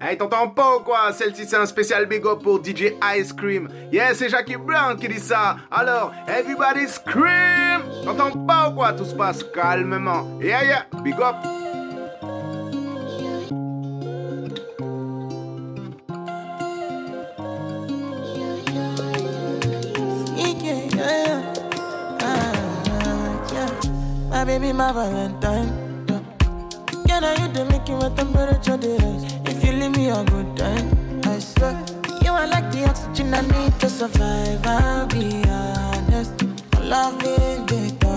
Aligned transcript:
Hey, 0.00 0.16
t'entends 0.16 0.48
pas 0.48 0.76
ou 0.76 0.80
quoi? 0.80 1.12
Celle-ci, 1.12 1.44
c'est 1.44 1.56
un 1.56 1.66
spécial 1.66 2.06
big 2.06 2.24
up 2.24 2.40
pour 2.40 2.64
DJ 2.64 2.92
Ice 3.16 3.32
Cream. 3.32 3.68
Yeah, 3.90 4.14
c'est 4.14 4.28
Jackie 4.28 4.56
Brown 4.56 4.96
qui 4.96 5.08
dit 5.08 5.18
ça. 5.18 5.56
Alors, 5.72 6.12
everybody 6.28 6.86
scream 6.86 7.82
T'entends 8.04 8.30
pas 8.46 8.68
ou 8.68 8.74
quoi? 8.74 8.92
Tout 8.92 9.04
se 9.04 9.14
passe 9.14 9.42
calmement. 9.52 10.38
Yeah, 10.40 10.62
yeah, 10.62 10.82
big 11.02 11.20
up 11.20 11.34
My 24.30 24.44
baby, 24.44 24.72
my 24.72 24.92
Valentine. 24.92 25.88
Yeah. 27.08 29.37
Leave 29.70 29.96
me 29.96 30.08
a 30.08 30.24
good 30.24 30.56
time, 30.56 31.20
I 31.24 31.38
swear. 31.38 31.84
You 32.22 32.32
are 32.32 32.46
like 32.46 32.72
the 32.72 32.86
oxygen 32.88 33.34
I 33.34 33.42
need 33.42 33.78
to 33.80 33.90
survive. 33.90 34.66
I'll 34.66 35.06
be 35.06 35.42
honest. 35.46 36.42
Loving 36.80 37.66
the 37.66 38.07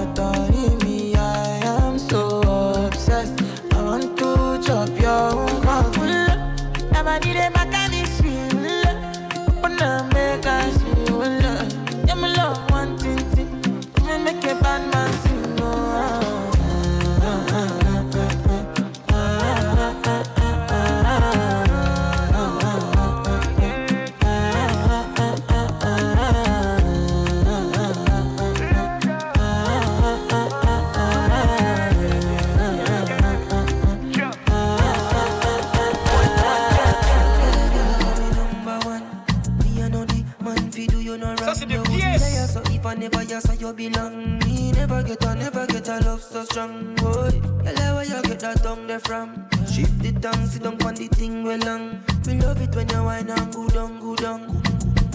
never 43.01 43.23
yes, 43.23 43.43
so 43.43 43.53
you 43.53 43.73
belong. 43.73 44.37
Me 44.45 44.71
never 44.73 45.01
get 45.01 45.23
a, 45.25 45.35
never 45.35 45.65
get 45.65 45.87
a 45.89 45.99
love 46.01 46.21
so 46.21 46.43
strong. 46.45 46.93
Boy, 46.95 47.31
tell 47.75 47.95
where 47.95 48.05
you 48.05 48.21
get 48.21 48.39
that 48.41 48.61
tongue 48.61 48.85
there 48.85 48.99
from. 48.99 49.47
Shift 49.73 49.97
the 49.99 50.11
tongue, 50.11 50.45
sit 50.45 50.61
down 50.61 50.81
on 50.83 50.93
the 50.93 51.07
thing 51.07 51.43
well 51.43 51.57
long. 51.59 52.03
We 52.27 52.33
love 52.35 52.61
it 52.61 52.75
when 52.75 52.87
you 52.89 53.03
whine 53.03 53.29
and 53.29 53.53
go 53.53 53.67
down, 53.69 53.99
go 53.99 54.15
down. 54.15 54.61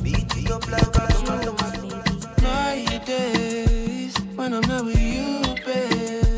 Beat 0.03 0.34
you 0.37 0.53
up 0.53 0.69
like 0.69 0.83
a 0.83 1.06
drum. 1.25 1.56
My 2.43 3.03
days 3.06 4.19
when 4.34 4.55
I'm 4.55 4.62
not 4.62 4.84
with 4.84 5.00
you, 5.00 5.55
babe. 5.65 6.36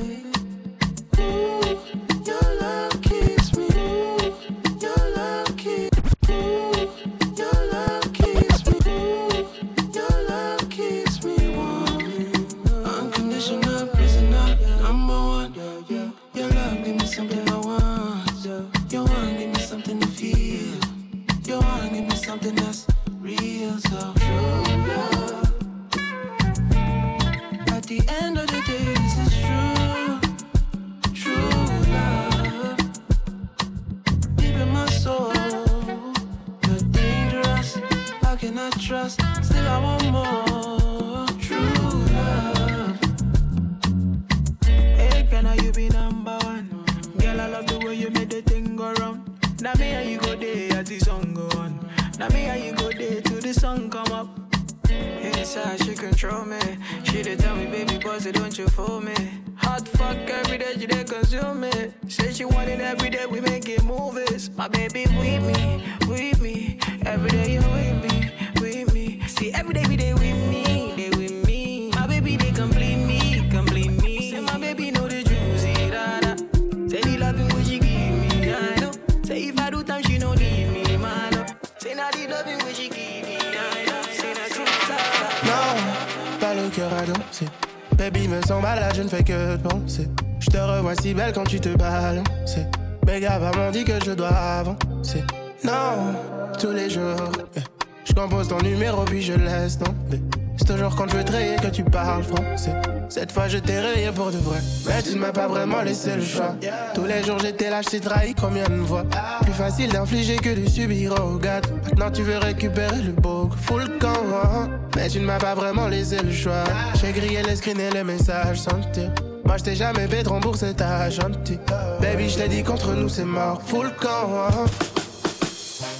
T'ai 107.87 108.01
trahi 108.01 108.35
combien 108.35 108.65
de 108.69 108.83
fois? 108.85 109.05
Plus 109.43 109.53
facile 109.53 109.91
d'infliger 109.93 110.37
que 110.37 110.51
de 110.61 110.69
subir, 110.69 111.15
oh 111.21 111.39
God. 111.39 111.67
Maintenant 111.85 112.11
tu 112.11 112.23
veux 112.23 112.39
récupérer 112.39 113.03
le 113.03 113.13
beau, 113.13 113.51
full 113.63 113.99
camp. 113.99 114.13
hein? 114.45 114.69
Mais 114.97 115.09
tu 115.09 115.21
ne 115.21 115.25
m'as 115.27 115.39
pas 115.39 115.55
vraiment 115.55 115.89
laissé 115.89 116.17
le 116.23 116.33
choix. 116.33 116.65
J'ai 117.01 117.13
grillé 117.13 117.43
les 117.43 117.57
screens 117.57 117.81
et 117.81 117.91
les 117.91 118.05
messages 118.05 118.59
sentir. 118.61 119.11
Moi 119.45 119.57
je 119.59 119.65
t'ai 119.65 119.75
jamais 119.77 120.07
de 120.07 120.29
rembourser 120.29 120.75
ta 120.75 121.09
gentille. 121.11 121.59
Baby, 122.01 122.29
je 122.29 122.39
t'ai 122.39 122.49
dit 122.49 122.63
qu'entre 122.63 122.93
nous 122.95 123.09
c'est 123.09 123.25
mort, 123.25 123.61
full 123.65 123.91
camp. 124.01 124.29
hein? 124.51 124.65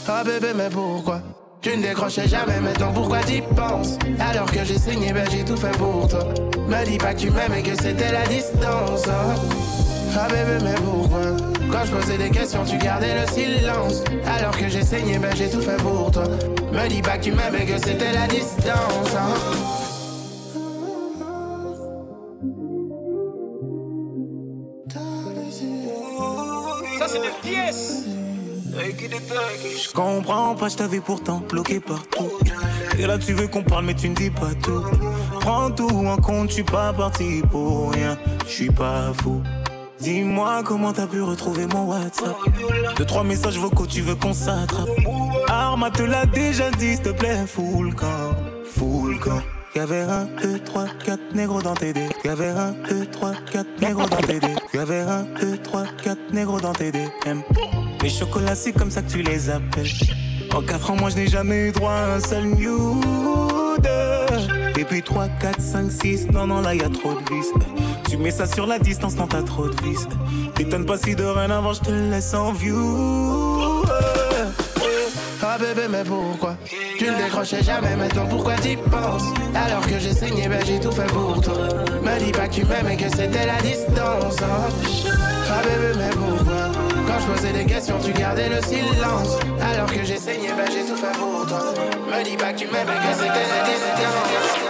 Ah 0.09 0.23
bébé, 0.25 0.49
mais 0.57 0.69
pourquoi? 0.71 1.21
Tu 1.61 1.77
ne 1.77 1.83
décrochais 1.83 2.29
jamais, 2.29 2.61
maintenant 2.61 2.93
pourquoi 2.93 3.19
t'y 3.19 3.43
penses? 3.43 3.99
Alors 4.21 4.51
que 4.51 4.65
j'ai 4.65 4.79
saigné, 4.79 5.13
ben 5.13 5.27
j'ai 5.31 5.45
tout 5.45 5.57
fait 5.57 5.77
pour 5.77 6.07
toi. 6.09 6.21
Me 6.69 6.85
dis 6.85 6.99
pas 6.99 7.15
que 7.15 7.21
tu 7.21 7.31
m'aimes 7.31 7.55
et 7.59 7.63
que 7.63 7.75
c'était 7.81 8.13
la 8.13 8.25
distance. 8.27 9.07
hein? 9.09 9.35
Ah 10.19 10.29
bébé, 10.29 10.65
mais 10.65 10.75
pourquoi? 10.77 11.19
Quand 11.71 11.85
je 11.85 11.93
posais 11.93 12.19
des 12.19 12.31
questions, 12.31 12.65
tu 12.65 12.79
gardais 12.79 13.15
le 13.21 13.27
silence. 13.31 14.03
Alors 14.27 14.57
que 14.57 14.69
j'ai 14.69 14.83
saigné, 14.83 15.19
ben 15.19 15.35
j'ai 15.37 15.51
tout 15.51 15.61
fait 15.61 15.77
pour 15.77 16.11
toi. 16.11 16.25
Me 16.73 16.89
dis 16.89 17.03
pas 17.03 17.19
que 17.19 17.25
tu 17.25 17.33
m'aimes 17.33 17.55
et 17.57 17.65
que 17.67 17.79
c'était 17.79 18.13
la 18.13 18.27
distance. 18.27 19.15
hein. 19.17 19.35
Ça, 26.99 27.07
c'est 27.09 27.21
des 27.21 27.33
pièces. 27.49 28.05
Je 28.75 29.93
comprends 29.93 30.55
pas, 30.55 30.69
je 30.69 30.77
t'avais 30.77 31.01
pourtant 31.01 31.43
bloqué 31.49 31.81
partout. 31.81 32.31
Et 32.99 33.07
là 33.07 33.19
tu 33.19 33.33
veux 33.33 33.49
qu'on 33.49 33.63
parle 33.63 33.85
mais 33.87 33.95
tu 33.95 34.09
ne 34.09 34.15
dis 34.15 34.31
pas 34.31 34.55
tout. 34.63 34.85
Prends 35.41 35.71
tout 35.71 35.89
en 35.89 36.17
compte, 36.17 36.49
je 36.51 36.55
suis 36.55 36.63
pas 36.63 36.93
parti 36.93 37.43
pour 37.51 37.93
rien. 37.93 38.17
Je 38.47 38.53
suis 38.53 38.71
pas 38.71 39.13
fou. 39.23 39.43
Dis-moi 40.01 40.63
comment 40.65 40.93
t'as 40.93 41.07
pu 41.07 41.21
retrouver 41.23 41.67
mon 41.67 41.87
WhatsApp. 41.87 42.37
Deux, 42.97 43.05
trois 43.05 43.25
messages 43.25 43.59
vocaux, 43.59 43.87
tu 43.87 44.01
veux 44.01 44.15
qu'on 44.15 44.33
s'attrape. 44.33 44.89
Arma 45.49 45.91
te 45.91 46.03
l'a 46.03 46.25
déjà 46.27 46.71
dit, 46.71 46.95
s'il 46.95 47.03
te 47.03 47.09
plaît, 47.11 47.47
full 47.47 47.95
camp. 47.95 48.37
Full 48.77 49.19
camp. 49.19 49.43
Y'avait 49.75 50.03
un, 50.03 50.27
deux, 50.43 50.59
trois, 50.61 50.87
quatre 51.05 51.35
négros 51.35 51.63
dans 51.63 51.75
tes 51.75 51.93
dés. 51.93 52.09
Y'avait 52.25 52.49
un, 52.49 52.73
deux, 52.89 53.07
trois, 53.07 53.33
quatre 53.51 53.69
négros 53.81 54.09
dans 54.09 54.17
tes 54.17 54.41
dés. 54.41 54.55
Y'avait 54.73 55.01
un, 55.01 55.25
deux, 55.41 55.59
trois, 55.59 55.85
quatre 56.03 56.33
négros 56.33 56.61
dans 56.61 56.73
tes 56.73 56.91
DM. 56.91 57.41
Les 58.03 58.09
chocolats, 58.09 58.55
c'est 58.55 58.73
comme 58.73 58.91
ça 58.91 59.03
que 59.03 59.11
tu 59.11 59.23
les 59.23 59.51
appelles. 59.51 59.91
En 60.55 60.63
quatre 60.63 60.91
ans, 60.91 60.97
moi, 60.97 61.11
je 61.11 61.17
n'ai 61.17 61.27
jamais 61.27 61.69
eu 61.69 61.73
droit 61.73 61.93
à 61.93 62.15
un 62.15 62.21
seul 62.21 62.45
nude. 62.45 63.89
Et 64.79 64.85
puis 64.85 65.03
3, 65.03 65.29
4, 65.41 65.61
5, 65.61 65.91
6, 65.91 66.31
non, 66.31 66.47
non, 66.47 66.61
là, 66.61 66.75
y 66.75 66.83
a 66.83 66.89
trop 66.89 67.13
de 67.13 67.35
vis. 67.35 67.49
Tu 68.09 68.17
mets 68.17 68.31
ça 68.31 68.47
sur 68.47 68.67
la 68.67 68.79
distance 68.79 69.15
quand 69.17 69.27
t'as 69.27 69.43
trop 69.43 69.69
de 69.69 69.83
vices. 69.83 70.09
T'étonnes 70.55 70.87
pas 70.87 70.97
si 70.97 71.15
de 71.15 71.25
rien 71.25 71.51
avant 71.51 71.75
je 71.75 71.81
te 71.81 71.91
laisse 71.91 72.33
en 72.33 72.53
view. 72.53 73.83
Ah, 73.87 74.63
ah 75.43 75.59
bébé 75.59 75.89
mais 75.91 76.05
pourquoi 76.05 76.57
Tu 76.99 77.11
ne 77.11 77.17
décrochais 77.17 77.63
jamais? 77.63 77.97
Maintenant 77.97 78.27
pourquoi 78.27 78.55
t'y 78.55 78.77
penses? 78.77 79.25
Alors 79.55 79.87
que 79.87 79.99
j'ai 79.99 80.15
saigné 80.15 80.49
ben 80.49 80.61
j'ai 80.67 80.81
tout 80.81 80.91
fait 80.91 81.07
pour 81.13 81.41
toi. 81.43 81.55
Me 82.03 82.19
dis 82.19 82.33
pas 82.33 82.49
que 82.49 82.55
tu 82.55 82.65
m'aimes 82.65 82.89
et 82.91 82.97
que 82.97 83.11
c'était 83.11 83.47
la 83.47 83.61
distance. 83.61 84.43
Hein. 84.43 84.71
Ah 85.51 85.63
bébé 85.63 85.99
mais 85.99 86.11
pourquoi? 86.11 86.71
Quand 87.07 87.21
je 87.21 87.27
posais 87.33 87.53
des 87.53 87.67
questions 87.67 87.99
tu 88.03 88.13
gardais 88.13 88.49
le 88.49 88.63
silence. 88.63 89.39
Alors 89.61 89.87
que 89.93 90.03
j'ai 90.03 90.17
saigné 90.17 90.49
ben 90.57 90.71
j'ai 90.73 90.85
tout 90.91 90.97
fait 90.97 91.19
pour 91.19 91.47
toi. 91.47 91.75
Me 92.11 92.25
dis 92.25 92.37
pas 92.37 92.53
que 92.55 92.61
tu 92.61 92.67
m'aimes 92.69 92.89
et 92.89 93.07
que 93.07 93.15
c'était 93.15 93.29
la 93.29 93.65
distance. 93.69 94.68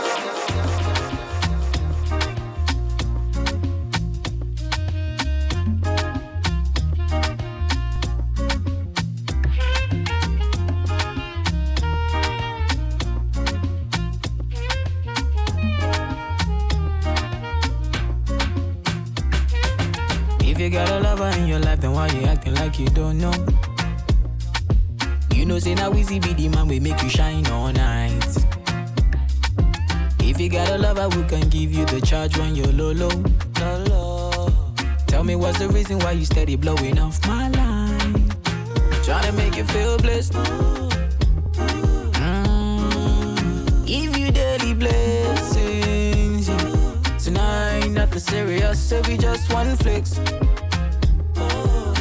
If 20.59 20.65
you 20.65 20.71
got 20.71 20.91
a 20.91 20.99
lover 20.99 21.29
in 21.39 21.47
your 21.47 21.61
life, 21.61 21.81
then 21.83 21.93
why 21.93 22.09
you 22.09 22.27
acting 22.27 22.57
like 22.57 22.81
you 22.81 22.89
don't 22.89 23.17
know? 23.17 23.33
You 25.33 25.47
know, 25.47 25.61
say 25.61 25.77
now 25.77 25.95
easy 25.95 26.19
be 26.19 26.33
the 26.33 26.49
man 26.49 26.67
we 26.67 26.81
make 26.81 27.01
you 27.01 27.09
shine 27.09 27.47
all 27.47 27.73
night. 27.73 28.27
If 30.19 30.41
you 30.41 30.49
got 30.51 30.69
a 30.71 30.77
lover, 30.77 31.09
we 31.17 31.23
can 31.29 31.49
give 31.49 31.73
you 31.73 31.85
the 31.85 32.01
charge 32.01 32.37
when 32.37 32.57
you're 32.57 32.73
low, 32.73 32.91
low. 32.91 33.09
low. 33.87 34.51
Tell 35.07 35.23
me 35.23 35.37
what's 35.37 35.61
the 35.61 35.69
reason 35.69 36.01
why 36.01 36.11
you 36.11 36.25
steady 36.25 36.57
blowing 36.57 36.99
off 36.99 37.25
my 37.25 37.49
line? 37.51 38.29
Trying 39.05 39.27
to 39.27 39.33
make 39.35 39.55
you 39.57 39.63
feel 39.63 39.97
blessed. 39.99 40.33
Mm. 42.19 43.87
Give 43.87 44.19
you 44.19 44.33
daily 44.33 44.75
blessings 44.75 45.78
tonight, 47.29 47.89
nothing 47.91 48.21
serious, 48.21 48.93
it 48.93 49.07
be 49.07 49.17
just 49.19 49.53
one 49.53 49.77
flicks. 49.77 50.19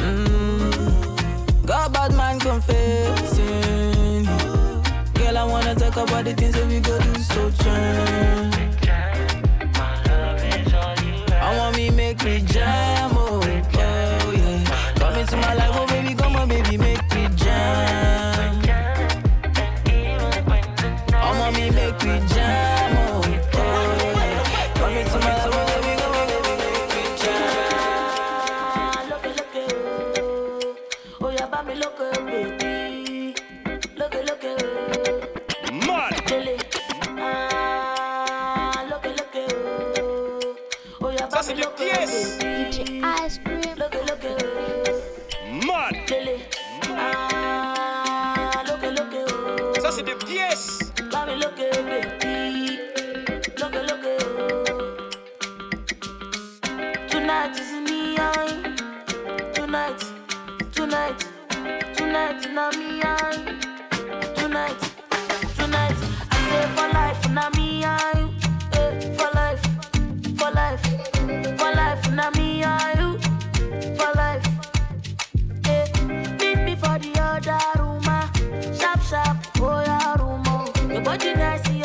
Mm. 0.00 1.66
Got 1.66 1.92
bad 1.92 2.14
man 2.14 2.38
confessing. 2.40 4.24
Girl, 5.14 5.36
I 5.36 5.44
wanna 5.44 5.74
talk 5.74 5.96
about 5.96 6.24
the 6.24 6.34
things 6.34 6.54
that 6.54 6.66
we 6.66 6.80
go 6.80 6.98
through 6.98 7.22
so 7.22 7.50
change. 7.62 8.54
I 11.46 11.56
want 11.58 11.76
me 11.76 11.90
make 11.90 12.24
me 12.24 12.40
jam. 12.40 13.17
did 81.28 81.40
I 81.40 81.56
see? 81.58 81.77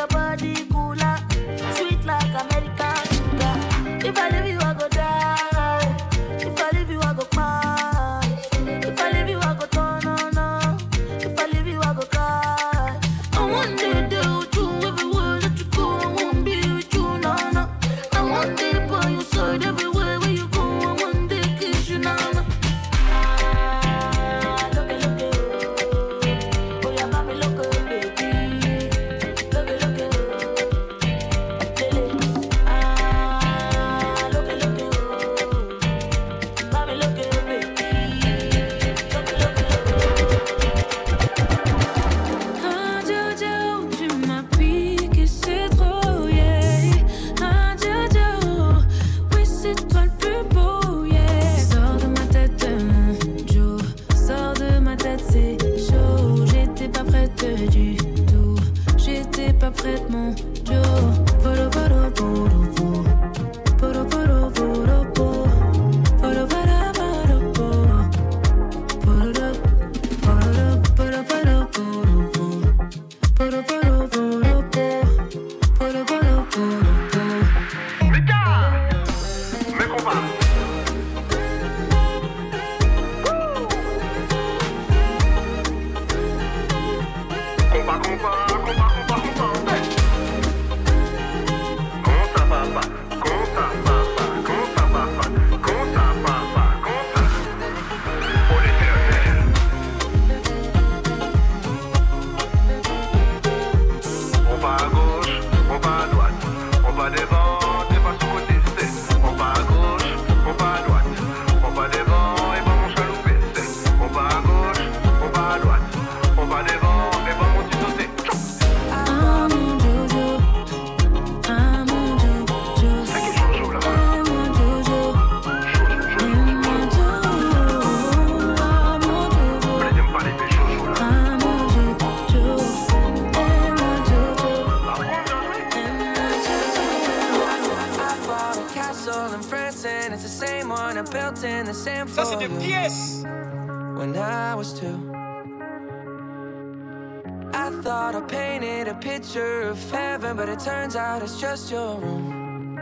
picture 149.23 149.61
of 149.61 149.91
heaven, 149.91 150.35
but 150.35 150.49
it 150.49 150.59
turns 150.59 150.97
out 150.97 151.21
it's 151.21 151.39
just 151.39 151.71
your 151.71 151.97
room. 151.97 152.77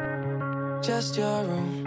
Just 0.82 1.16
your 1.16 1.44
room. 1.44 1.86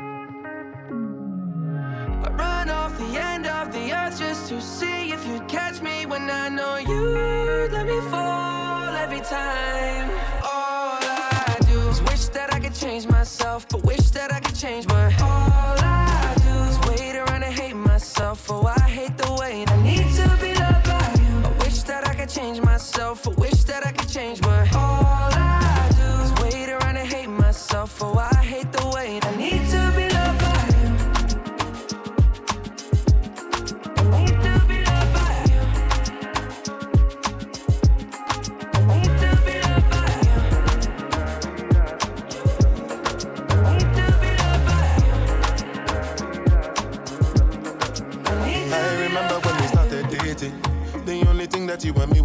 I 2.24 2.30
run 2.30 2.70
off 2.70 2.96
the 2.96 3.20
end 3.20 3.46
of 3.48 3.72
the 3.72 3.92
earth 3.92 4.16
just 4.20 4.48
to 4.50 4.60
see 4.60 5.10
if 5.10 5.26
you'd 5.26 5.48
catch 5.48 5.82
me 5.82 6.06
when 6.06 6.30
I 6.30 6.48
know 6.50 6.76
you'd 6.76 7.72
let 7.72 7.86
me 7.86 8.00
fall 8.12 8.94
every 8.94 9.22
time. 9.22 10.08
All 10.44 11.02
I 11.02 11.56
do 11.68 11.78
is 11.88 12.00
wish 12.02 12.26
that 12.28 12.54
I 12.54 12.60
could 12.60 12.74
change 12.74 13.08
myself, 13.08 13.66
but 13.68 13.82
wish 13.84 14.10
that 14.10 14.32
I 14.32 14.38
could 14.38 14.56
change 14.56 14.86
my. 14.86 15.06
All 15.16 15.78
I 15.80 16.32
do 16.46 16.54
is 16.70 16.78
wait 16.88 17.16
around 17.16 17.42
and 17.42 17.52
hate 17.52 17.74
myself. 17.74 18.48
Oh, 18.48 18.66
I 18.66 18.88
hate 18.88 19.18
the 19.18 19.32
way 19.32 19.64
I 19.66 19.76
need 19.82 20.08
to 20.20 20.26
be 20.40 20.54
loved 20.54 20.86
by 20.86 21.06
you. 21.22 21.42
I 21.42 21.52
wish 21.64 21.82
that 21.90 22.06
I 22.08 22.14
could 22.14 22.28
change 22.28 22.60
myself. 22.60 23.26
I 23.26 23.30
wish 23.32 23.53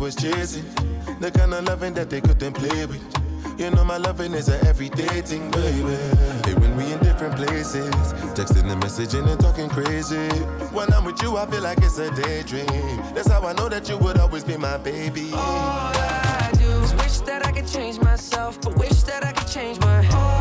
was 0.09 0.15
chasing. 0.15 0.65
The 1.19 1.29
kind 1.29 1.53
of 1.53 1.65
loving 1.65 1.93
that 1.93 2.09
they 2.09 2.21
couldn't 2.21 2.53
play 2.53 2.85
with. 2.85 3.03
You 3.59 3.69
know 3.69 3.83
my 3.83 3.97
loving 3.97 4.33
is 4.33 4.47
an 4.47 4.65
everyday 4.65 5.21
thing, 5.21 5.51
baby. 5.51 5.95
Hey, 6.45 6.53
when 6.55 6.75
we 6.77 6.91
in 6.91 6.99
different 6.99 7.35
places, 7.35 7.93
texting 8.33 8.71
and 8.71 8.81
messaging 8.81 9.27
and 9.29 9.39
talking 9.39 9.69
crazy. 9.69 10.27
When 10.73 10.91
I'm 10.93 11.05
with 11.05 11.21
you, 11.21 11.37
I 11.37 11.45
feel 11.45 11.61
like 11.61 11.79
it's 11.79 11.99
a 11.99 12.09
daydream. 12.15 12.65
That's 13.13 13.29
how 13.29 13.45
I 13.45 13.53
know 13.53 13.69
that 13.69 13.87
you 13.89 13.97
would 13.97 14.17
always 14.17 14.43
be 14.43 14.57
my 14.57 14.77
baby. 14.77 15.31
All 15.33 15.39
I 15.39 16.51
do 16.53 16.69
is 16.83 16.93
wish 16.95 17.19
that 17.29 17.45
I 17.45 17.51
could 17.51 17.67
change 17.67 17.99
myself, 17.99 18.59
but 18.61 18.77
wish 18.77 19.03
that 19.03 19.23
I 19.23 19.31
could 19.33 19.47
change 19.47 19.79
my 19.81 20.01
heart 20.01 20.38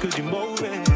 cause 0.00 0.16
you 0.16 0.24
move 0.24 0.62
it. 0.62 0.89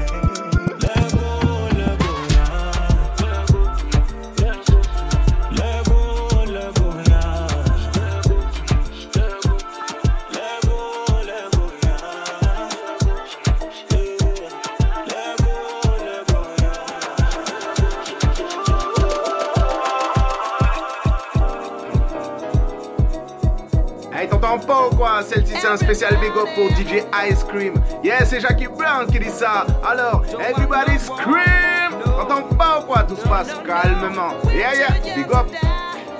Spécial 25.94 26.18
big 26.18 26.32
up 26.36 26.48
pour 26.56 26.70
DJ 26.70 27.04
Ice 27.30 27.44
Cream. 27.44 27.74
Yeah, 28.02 28.24
c'est 28.24 28.40
Jackie 28.40 28.66
Brown 28.66 29.06
qui 29.06 29.20
dit 29.20 29.30
ça. 29.30 29.64
Alors, 29.84 30.24
everybody 30.40 30.98
scream! 30.98 32.02
T'entends 32.04 32.42
pas 32.56 32.80
ou 32.80 32.82
quoi? 32.82 33.04
Tout 33.04 33.14
se 33.14 33.28
passe 33.28 33.54
calmement. 33.64 34.32
Yeah, 34.52 34.74
yeah, 34.74 35.14
big 35.14 35.32
up. 35.32 35.46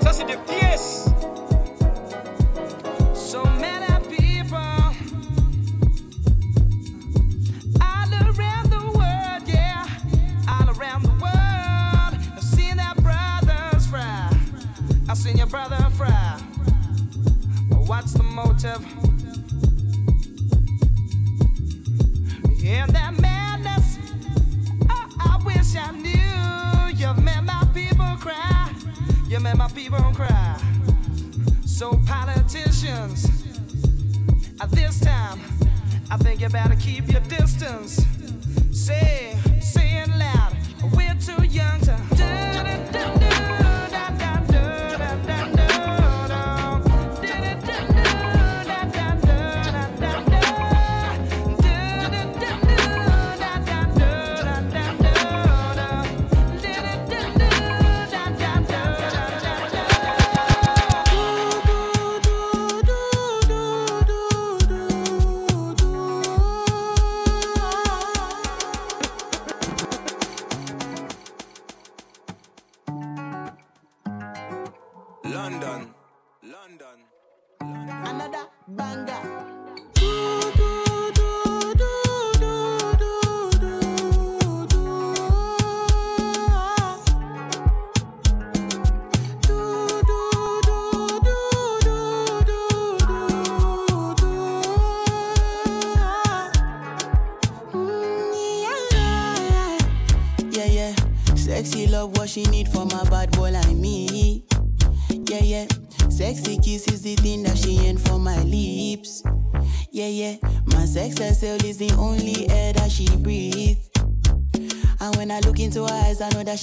Ça, 0.00 0.12
c'est 0.12 0.26
des 0.26 0.36
pièces! 0.46 1.06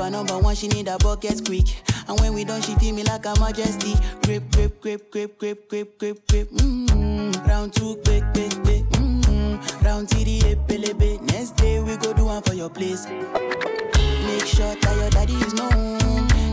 Her 0.00 0.10
number 0.10 0.38
one, 0.38 0.54
she 0.54 0.68
need 0.68 0.88
a 0.88 0.96
bucket 0.98 1.44
quick. 1.44 1.66
And 2.08 2.18
when 2.20 2.34
we 2.34 2.44
done, 2.44 2.62
she 2.62 2.74
feel 2.76 2.94
me 2.94 3.04
like 3.04 3.26
a 3.26 3.38
majesty. 3.38 3.94
Grip, 4.24 4.50
grip, 4.50 4.80
grip, 4.80 5.10
grip, 5.10 5.38
grip, 5.38 5.68
grip, 5.68 5.98
grip, 5.98 6.26
grip. 6.28 6.50
Mm-hmm. 6.50 7.48
Round 7.48 7.72
two, 7.72 7.96
quick, 8.04 8.24
quick, 8.32 8.52
quick. 8.62 8.84
Mm-hmm. 8.90 9.84
Round 9.84 10.08
TD, 10.08 10.40
epelebe. 10.40 11.20
Next 11.32 11.56
day 11.56 11.80
we 11.80 11.96
go 11.98 12.12
do 12.12 12.24
one 12.24 12.42
for 12.42 12.54
your 12.54 12.70
place. 12.70 13.06
Make 13.06 14.46
sure 14.46 14.74
that 14.74 14.96
your 14.96 15.10
daddy 15.10 15.34
is 15.34 15.54
known. 15.54 15.98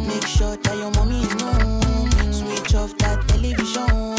Make 0.08 0.28
sure 0.28 0.58
that 0.58 0.76
your 0.76 0.92
mommy 0.92 1.22
is 1.22 1.36
known. 1.36 2.34
Switch 2.34 2.76
off 2.76 2.98
that 2.98 3.28
television. 3.28 4.18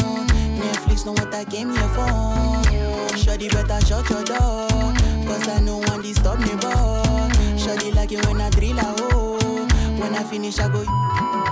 Netflix 0.59 1.05
know 1.05 1.13
what 1.13 1.33
I 1.33 1.45
came 1.45 1.71
here 1.71 1.89
for. 1.89 3.17
Shoddy 3.17 3.49
better 3.49 3.79
shut 3.85 4.09
your 4.09 4.23
door. 4.23 4.67
Cause 5.27 5.47
I 5.47 5.59
know 5.61 5.77
one 5.77 6.01
disturb 6.01 6.39
me, 6.39 6.55
boy. 6.55 7.29
Shoddy 7.57 7.91
like 7.91 8.11
it 8.11 8.25
when 8.25 8.41
I 8.41 8.49
drill 8.49 8.79
a 8.79 8.81
hole. 8.81 9.18
I 10.19 10.23
finish, 10.23 10.59
I 10.59 10.67
go. 10.67 11.48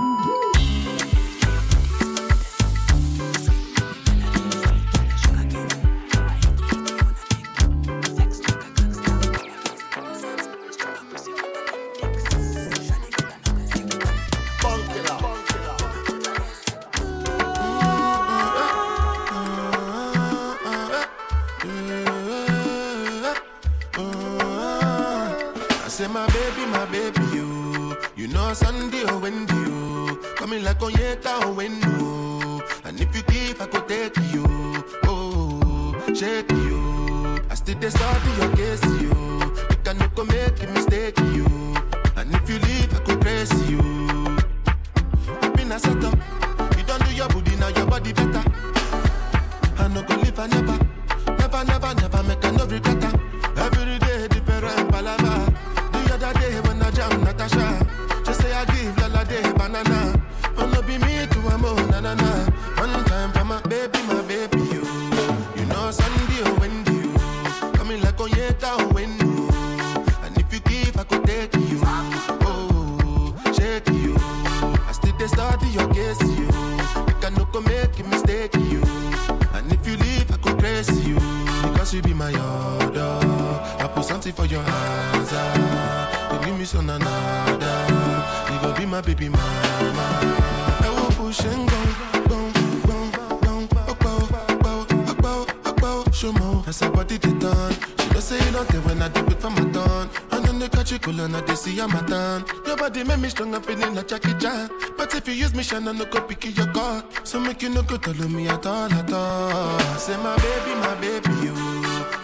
More. 96.68 96.74
As 96.74 96.80
her 96.80 96.90
body 96.90 97.16
they 97.16 97.32
done. 97.38 97.72
She 97.72 98.08
don't 98.10 98.20
say 98.20 98.50
nothing 98.52 98.84
when 98.84 99.00
I 99.00 99.08
do 99.08 99.24
it 99.26 99.40
for 99.40 99.50
my 99.50 99.64
done. 99.72 100.10
And 100.30 100.44
then 100.44 100.58
they 100.58 100.68
catch 100.68 100.92
you 100.92 100.98
cool 100.98 101.18
and 101.20 101.34
they 101.34 101.54
see 101.54 101.80
I'm 101.80 101.94
a 101.94 102.02
done. 102.06 102.44
Your 102.66 102.76
body 102.76 103.04
make 103.04 103.20
me 103.20 103.28
strong, 103.30 103.54
I'm 103.54 103.62
feeling 103.62 103.94
like 103.94 104.08
Jackie 104.08 104.34
Chan. 104.38 104.68
But 104.96 105.14
if 105.14 105.26
you 105.28 105.34
use 105.34 105.54
me, 105.54 105.62
shine, 105.62 105.88
I 105.88 105.92
no 105.92 106.04
go 106.04 106.20
pick 106.20 106.44
your 106.56 106.66
card. 106.72 107.04
So 107.24 107.40
make 107.40 107.62
you 107.62 107.70
no 107.70 107.82
go 107.82 107.96
tell 107.96 108.28
me 108.28 108.48
at 108.48 108.66
all, 108.66 108.92
at 108.92 109.12
all. 109.12 109.78
Say 109.96 110.16
my 110.18 110.36
baby, 110.36 110.74
my 110.80 110.94
baby, 111.00 111.32
you. 111.46 111.54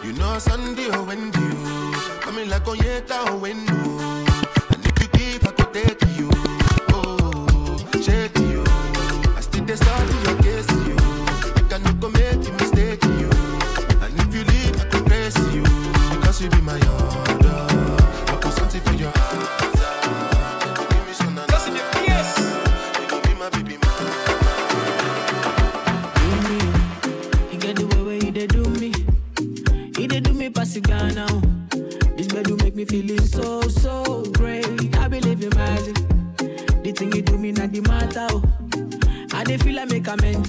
You 0.05 0.13
know 0.19 0.39
Sunday 0.39 0.89
oh, 0.91 1.01
or 1.01 1.05
Wendy, 1.05 1.41
you. 1.41 1.93
Coming 2.21 2.51
like 2.51 2.69
on 2.69 2.77
yeta 2.77 3.27
or 3.27 3.31
oh, 3.31 3.39
window. 3.39 3.75
And 4.73 4.87
if 4.87 5.01
you 5.01 5.09
give, 5.09 5.47
I 5.47 5.53
could 5.53 5.73
take 5.73 6.04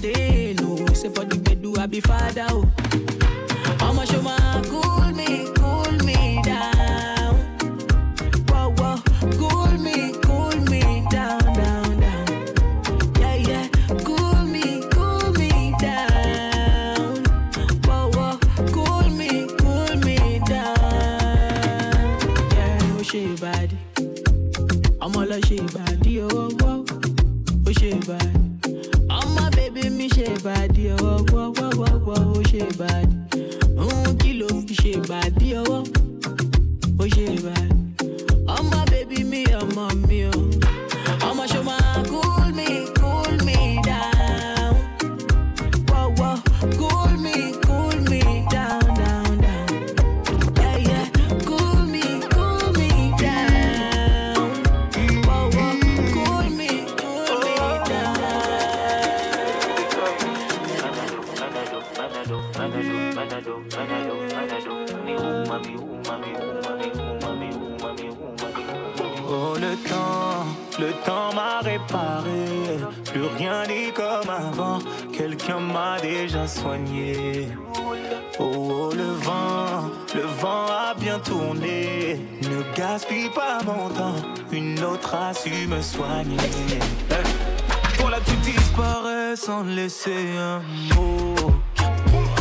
a. 0.04 0.56
Oh, 0.60 0.86
say 0.94 1.08
for 1.10 1.24
the 1.24 1.36
bed 1.36 1.62
do 1.62 1.76
I 1.76 1.86
be 1.86 2.00
father. 2.00 2.46
Oh. 2.50 2.68
I'ma 3.80 4.04
show 4.04 4.22
my 4.22 4.62
cool 4.68 5.10
me, 5.12 5.48
cool 5.54 5.92
me 6.04 6.40
down. 6.42 7.36
Whoa, 8.48 8.70
whoa, 8.78 9.02
cool 9.38 9.72
me, 9.78 10.12
cool 10.22 10.56
me 10.70 11.04
down, 11.10 11.40
down, 11.54 12.00
down. 12.00 12.26
Yeah, 13.20 13.34
yeah, 13.36 13.68
cool 14.04 14.44
me, 14.44 14.82
cool 14.90 15.32
me 15.32 15.74
down. 15.80 17.22
Whoa, 17.84 18.10
whoa, 18.16 18.38
cool 18.72 19.08
me, 19.10 19.46
cool 19.58 19.96
me 20.04 20.40
down. 20.46 20.76
Yeah, 22.54 22.92
oh 22.92 23.02
shit, 23.02 23.40
body. 23.40 23.78
I'm 25.00 25.14
all 25.16 25.30
a 25.32 25.40
shit, 25.46 25.72
body. 25.72 25.85
me 85.66 85.82
soigner. 85.82 86.36
Pour 87.98 88.10
là, 88.10 88.18
tu 88.24 88.36
disparais 88.36 89.36
sans 89.36 89.64
laisser 89.64 90.36
un 90.38 90.60
mot. 90.94 91.34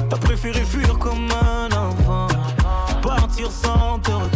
T'as 0.09 0.17
préféré 0.17 0.61
fuir 0.61 0.97
comme 0.99 1.27
un 1.31 1.69
enfant, 1.75 2.27
partir 3.01 3.49
sans 3.51 3.99
te 3.99 4.11
retrouver. 4.11 4.34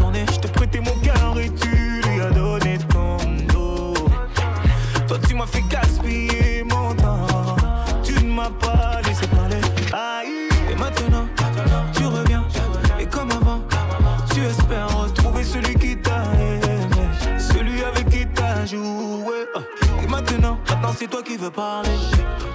veut 21.39 21.52
parler. 21.52 21.89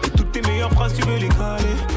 Et 0.07 0.11
toutes 0.11 0.33
tes 0.33 0.43
meilleures 0.43 0.73
phrases, 0.73 0.95
tu 0.95 1.03
veux 1.03 1.17
les 1.17 1.29
caler. 1.29 1.94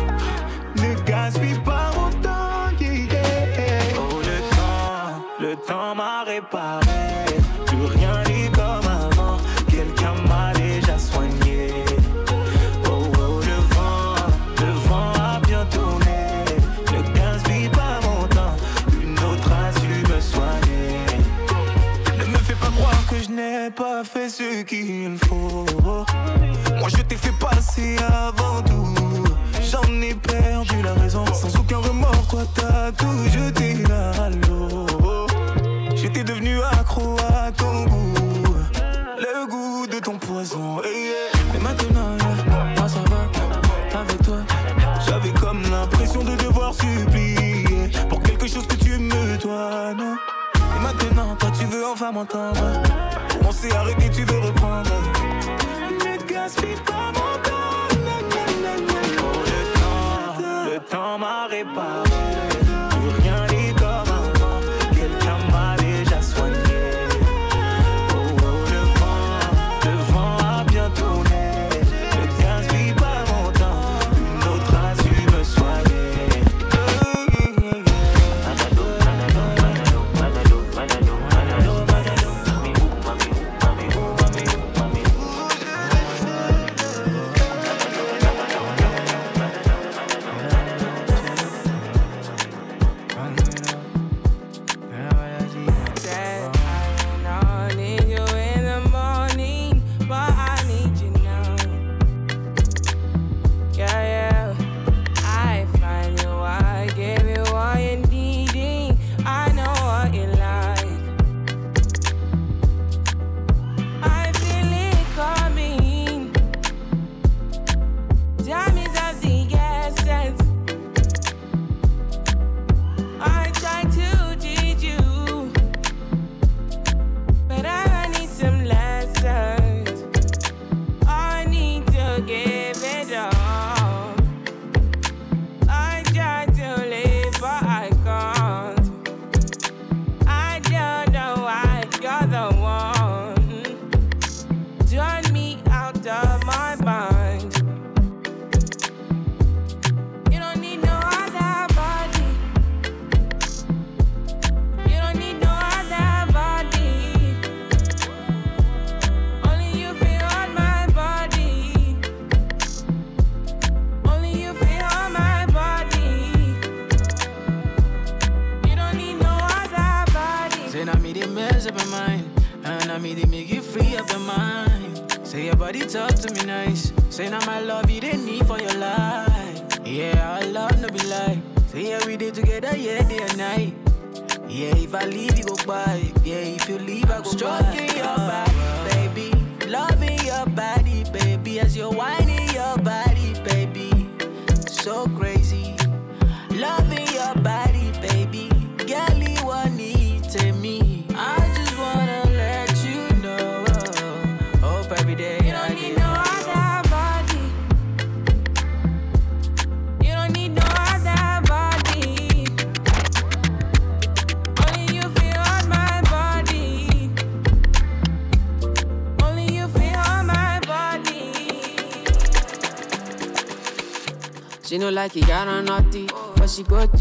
Como 52.18 52.26
todo 52.26 52.67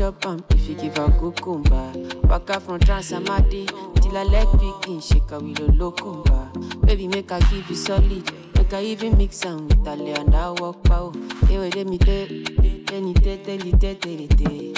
chop 0.07 0.27
am 0.27 0.45
if 0.51 0.69
you 0.69 0.75
give 0.77 0.97
her 0.97 1.11
cucumber. 1.19 1.93
Waka 2.29 2.61
from 2.61 2.79
Transamadi 2.79 3.67
till 4.01 4.17
I 4.17 4.23
leg 4.23 4.47
begin 4.53 5.01
shake 5.01 5.31
a 5.33 5.39
willow 5.41 5.67
a 5.67 5.73
locumba. 5.73 6.87
Baby 6.87 7.09
make 7.09 7.33
I 7.33 7.41
give 7.51 7.69
you 7.69 7.75
solid, 7.75 8.31
make 8.57 8.73
I 8.73 8.83
even 8.83 9.19
mix 9.19 9.45
am 9.45 9.67
with 9.67 9.87
Ale 9.87 10.15
and 10.21 10.35
I 10.35 10.51
walk 10.53 10.85
pow. 10.85 11.13
Hey, 11.49 11.59
wait, 11.59 11.75
let 11.75 11.87
me 11.89 11.99
tell, 11.99 12.27
let 12.29 12.87
tell, 12.87 13.15
tell, 13.17 13.59
tell, 13.59 13.95
tell, 13.97 14.29
tell. 14.29 14.75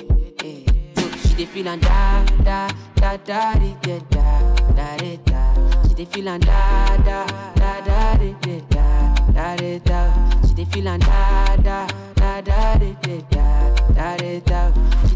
She 1.28 1.34
dey 1.34 1.44
feel 1.44 1.68
and 1.68 1.82
da 1.82 2.24
da 2.42 2.68
da 2.94 3.16
da 3.18 3.52
da 3.54 3.78
da 3.82 4.54
da 4.74 4.96
da 4.96 5.16
da. 5.26 5.82
She 5.88 5.94
dey 5.94 6.04
feel 6.06 6.28
and 6.28 6.44
da 6.46 6.96
da 7.04 7.26
da 7.54 7.80
da 7.80 8.14
da 8.16 8.60
da 8.70 9.56
da 9.56 9.78
da. 9.78 10.40
She 10.48 10.54
dey 10.54 10.64
feel 10.64 10.88
and 10.88 11.02
da 11.02 11.56
da. 11.56 12.17
She 12.38 12.44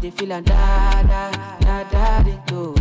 dey 0.01 0.11
feel 0.11 0.33
am 0.33 0.43
da 0.43 1.01
da 1.03 1.31
da 1.61 1.83
da 1.89 2.21
da 2.21 2.35
do. 2.47 2.75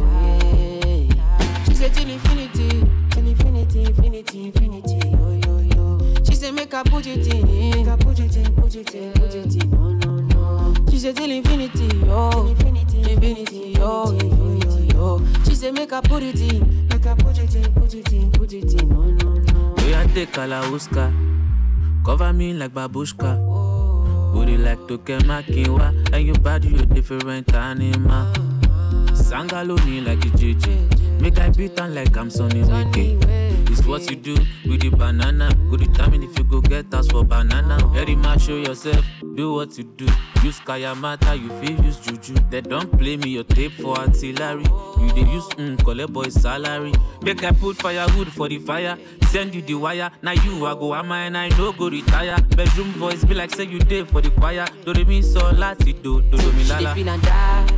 She 1.69 1.75
say 1.77 1.89
till 1.91 2.09
infinity, 2.11 2.69
till 3.11 3.27
infinity, 3.29 3.85
infinity, 3.85 4.45
infinity. 4.47 5.09
Yo 5.11 5.41
yo 5.47 5.59
yo. 5.77 6.25
She 6.25 6.35
say 6.35 6.51
make 6.51 6.75
I 6.75 6.83
put 6.83 7.07
it 7.07 7.25
in, 7.33 7.71
make 7.71 7.87
I 7.87 7.97
put 7.97 8.19
it 8.19 8.37
in, 8.37 8.53
put 8.57 8.75
it 8.75 8.93
in, 8.93 9.13
put 9.13 9.33
it 9.33 9.63
in. 9.63 9.71
No 9.71 9.93
no 9.93 10.17
no. 10.17 10.75
She 10.91 10.99
say 10.99 11.13
till 11.13 11.31
infinity, 11.31 11.99
yo, 12.05 12.49
infinity, 12.49 13.13
infinity, 13.13 13.73
yo, 13.79 14.07
infinity, 14.11 14.93
yo. 14.93 15.19
yo. 15.21 15.27
She 15.45 15.55
say 15.55 15.71
make 15.71 15.93
I 15.93 16.01
put 16.01 16.25
it 16.25 16.41
in, 16.41 16.89
make 16.89 17.07
I 17.07 17.15
put 17.15 17.39
it 17.39 17.55
in, 17.55 17.73
put 17.75 17.95
it 17.95 18.13
in, 18.13 18.31
put 18.33 18.53
it 18.53 18.83
in. 18.83 18.93
Oh, 18.93 19.03
no 19.05 19.35
no 19.35 19.53
no. 19.53 19.75
We 19.87 19.95
are 19.95 20.05
take 20.07 20.33
Kalauska. 20.33 21.13
Cover 22.05 22.33
me 22.33 22.53
like 22.55 22.73
babushka. 22.75 23.82
Booty 24.33 24.57
like 24.57 24.87
to 24.89 24.99
Tokemakiwa. 24.99 26.13
And 26.13 26.27
your 26.27 26.39
body, 26.39 26.75
a 26.77 26.87
different 26.87 27.55
animal. 27.55 28.33
Sangaloni 29.13 30.05
like 30.07 30.25
a 30.25 30.29
JJ. 30.29 31.21
Make 31.21 31.39
I 31.39 31.51
beat 31.51 31.81
on 31.81 31.95
like 31.95 32.17
I'm 32.17 32.31
Sonny 32.31 32.63
Wiki. 32.63 33.19
It's 33.71 33.87
what 33.87 34.09
you 34.11 34.17
do 34.17 34.35
with 34.67 34.81
the 34.81 34.91
banana. 34.91 35.55
Go 35.71 35.77
determine 35.77 36.23
if 36.23 36.37
you 36.39 36.45
go 36.45 36.61
get 36.61 36.93
us 36.95 37.09
for 37.09 37.25
banana. 37.25 37.79
Very 37.93 38.17
much 38.17 38.43
show 38.43 38.57
yourself, 38.57 39.05
do 39.35 39.55
what 39.55 39.77
you 39.79 39.85
do. 39.85 40.07
Use 40.43 40.59
Kayamata, 40.61 41.39
you 41.41 41.49
feel 41.61 41.85
use 41.85 41.99
Juju. 41.99 42.35
They 42.51 42.61
don't 42.63 42.91
play 42.99 43.17
me 43.17 43.31
your 43.31 43.45
tape 43.45 43.73
for 43.75 43.97
artillery. 43.97 44.65
You 44.99 45.13
they 45.13 45.21
use 45.31 45.47
mm, 45.51 45.83
collect 45.85 46.13
boy 46.13 46.29
salary. 46.31 46.93
Make 47.23 47.45
I 47.45 47.53
put 47.53 47.77
firewood 47.77 48.29
for 48.33 48.49
the 48.49 48.59
fire. 48.59 48.99
Send 49.29 49.55
you 49.55 49.63
the 49.63 49.75
wire. 49.75 50.11
Now 50.21 50.33
you 50.33 50.67
I 50.67 50.75
go 50.75 50.95
am 50.97 51.13
and 51.13 51.39
I 51.39 51.49
no 51.51 51.73
go 51.73 51.89
retire. 51.89 52.37
Bedroom 52.57 52.91
voice 52.95 53.25
be 53.25 53.35
like 53.35 53.55
say 53.55 53.65
you 53.65 53.79
did 53.79 54.09
for 54.09 54.21
the 54.21 54.31
choir. 54.31 54.67
Do 54.85 54.93
re 54.93 55.05
mi 55.05 55.23
so 55.23 55.41
lati 55.53 55.93
do 56.03 56.21
do 56.23 56.37
do 56.37 56.53
mi 56.53 56.65
She 56.65 56.69
dey 56.69 56.81
lala. 56.83 56.95
feel 56.95 57.07
da 57.07 57.17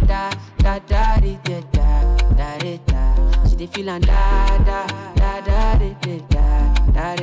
da 0.06 0.30
da 0.58 0.78
da 0.78 1.18
da 1.20 1.60
da 1.72 2.16
da 2.34 2.58
da 2.58 2.76
da. 2.86 3.48
She 3.48 3.56
dey 3.56 3.66
feel 3.66 3.86
da 3.86 3.98
da 3.98 4.58
da 4.64 5.40
da 5.40 5.40
da 5.42 6.18
da 6.30 6.73
da 6.94 7.16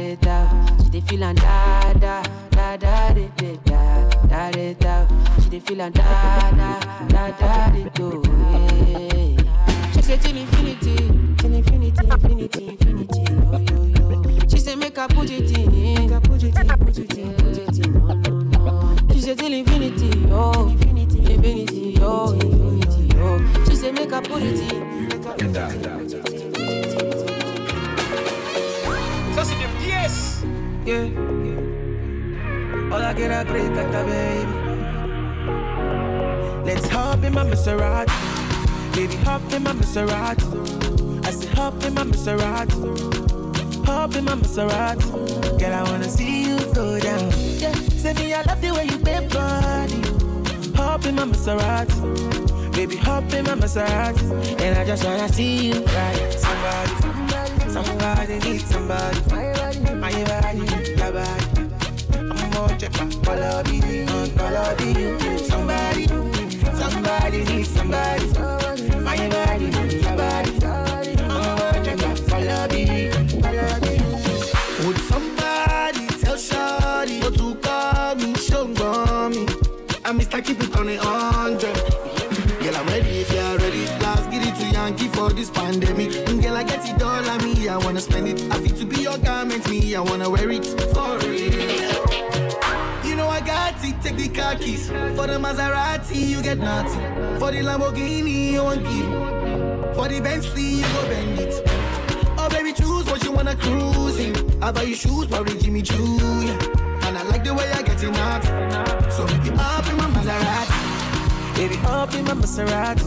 She 0.84 0.90
dey 0.90 1.02
feel 1.02 1.20
da 1.20 1.34
da 1.34 2.22
da 2.52 2.78
da 2.78 3.14
de 3.14 3.30
de 3.38 3.58
da 3.66 4.10
da 4.30 4.52
de 4.52 4.74
da. 4.76 5.08
She 5.42 5.50
dey 5.50 5.60
feel 5.60 5.78
da 5.78 5.90
da 5.90 6.80
da 7.08 7.32
da 7.40 7.70
de 7.72 7.90
do. 7.96 8.22
She 9.94 10.02
say 10.02 10.18
till 10.18 10.36
infinity, 10.38 10.96
till 11.38 11.54
infinity, 11.54 12.06
infinity, 12.06 12.68
infinity. 12.70 13.22
Yo 13.32 13.58
yo 13.70 13.84
yo. 13.86 14.48
She 14.50 14.58
say 14.58 14.76
make 14.76 14.98
I 14.98 15.08
put 15.08 15.30
it 15.30 15.58
in, 15.58 15.72
make 15.72 16.12
I 16.12 16.20
put 16.20 16.44
it 16.44 16.58
in, 16.58 16.68
put 16.68 16.98
it 16.98 17.18
in, 17.18 17.34
put 17.36 17.58
it 17.58 17.86
in. 17.86 17.94
No 17.94 18.14
no 18.14 18.96
no. 18.96 19.14
She 19.14 19.22
say 19.22 19.36
till 19.36 19.54
infinity, 19.54 20.26
oh 20.32 20.68
infinity, 20.70 21.20
infinity, 21.34 21.98
oh 22.02 22.34
infinity, 22.34 23.10
oh. 23.18 23.66
She 23.70 23.76
say 23.76 23.92
make 23.92 24.12
I 24.12 24.22
put 24.22 24.42
it 24.44 24.60
in, 24.74 25.08
make 25.08 25.26
I 25.26 25.34
put 25.34 25.42
it 25.42 25.46
in, 25.46 25.54
put 25.54 26.14
it 26.14 26.34
in, 26.34 26.52
put 26.52 27.14
it 27.14 27.26
in. 27.26 27.31
Pièces. 30.12 30.46
Yeah. 30.86 31.10
Hola, 32.90 33.14
get 33.14 33.32
a 33.32 33.46
great 33.46 33.72
canta, 33.72 34.04
baby. 34.06 34.52
Let's 36.66 36.88
hop 36.90 37.24
in 37.24 37.34
my 37.34 37.44
Maserati. 37.44 38.12
Baby, 38.94 39.16
hop 39.24 39.42
in 39.54 39.64
my 39.64 39.74
Maserati. 39.74 41.26
I 41.26 41.32
say 41.32 41.48
hop 41.56 41.84
in 41.84 41.94
my 41.94 42.04
Maserati. 42.04 42.76
Hop 43.86 44.16
in 44.16 44.26
my 44.26 44.36
Maserati. 44.36 45.60
Girl, 45.60 45.74
I 45.74 45.84
wanna 45.84 46.10
see 46.10 46.44
you 46.44 46.58
go 46.74 47.00
down. 47.00 47.32
Yeah. 47.60 47.74
Say 47.98 48.14
me, 48.14 48.34
I 48.34 48.42
love 48.44 48.62
the 48.62 48.72
way 48.72 48.86
you 48.86 48.98
bend 48.98 49.32
body. 49.32 50.02
Hop 50.76 51.06
in 51.06 51.16
my 51.16 51.26
Maserati. 51.26 52.61
Baby, 52.72 52.96
hop 52.98 53.32
in 53.34 53.44
my 53.46 53.56
Maserati. 53.56 54.62
And 54.62 54.78
I 54.78 54.86
just 54.86 55.04
wanna 55.04 55.28
see 55.30 55.68
you 55.68 55.84
ride. 55.84 56.34
Somebody, 56.34 57.70
somebody 57.70 58.40
needs 58.40 58.66
somebody. 58.66 59.20
My 59.30 59.54
body, 59.54 59.80
my 59.96 60.24
body, 60.24 60.60
your 60.98 61.12
body. 61.12 61.46
I'm 62.16 62.50
more 62.52 62.70
my 62.70 63.08
color 63.26 63.64
be 63.64 63.76
you, 63.76 64.06
color 64.38 64.76
be 64.78 65.00
you. 65.00 65.38
Somebody, 65.40 66.08
somebody 66.74 67.44
needs 67.44 67.70
somebody. 67.70 68.31
Spend 88.02 88.28
it. 88.28 88.42
I 88.52 88.60
feel 88.60 88.76
to 88.78 88.86
be 88.86 89.02
your 89.02 89.18
garment, 89.20 89.70
me, 89.70 89.96
I 89.96 90.02
wanna 90.02 90.30
wear 90.30 90.50
it 90.50 90.66
for 90.66 91.18
real. 91.20 91.92
You 93.06 93.16
know 93.16 93.28
I 93.30 93.42
got 93.46 93.76
it, 93.84 93.96
take 94.02 94.18
the 94.18 94.30
car 94.30 94.56
keys. 94.56 94.88
For 94.88 95.28
the 95.28 95.38
Maserati, 95.38 96.28
you 96.28 96.42
get 96.42 96.58
nothing. 96.58 97.02
For 97.40 97.52
the 97.52 97.62
Lamborghini, 97.62 98.54
you 98.54 98.64
won't 98.64 98.84
give. 98.84 99.96
For 99.96 100.08
the 100.08 100.20
Bentley, 100.20 100.82
you 100.82 100.88
go 100.94 101.02
bend 101.08 101.40
it. 101.40 101.54
Oh 102.38 102.50
baby, 102.50 102.74
choose 102.74 103.06
what 103.06 103.24
you 103.24 103.32
wanna 103.32 103.56
cruise 103.56 104.18
in. 104.18 104.34
I 104.64 104.72
buy 104.72 104.84
you 104.84 104.96
shoes, 104.96 105.28
probably 105.28 105.60
Jimmy 105.60 105.82
Choo, 105.84 106.18
yeah. 106.42 107.08
And 107.08 107.18
I 107.18 107.24
like 107.24 107.44
the 107.44 107.54
way 107.54 107.70
I 107.72 107.82
get 107.84 108.04
it 108.04 108.16
out. 108.16 108.44
So 109.12 109.26
make 109.26 109.46
you 109.46 109.54
up 109.54 109.88
in 109.88 109.98
my 109.98 110.06
Maserati. 110.06 110.71
Baby, 111.62 111.78
up 111.86 112.12
in 112.16 112.26
my 112.26 112.34
Maserati. 112.34 113.06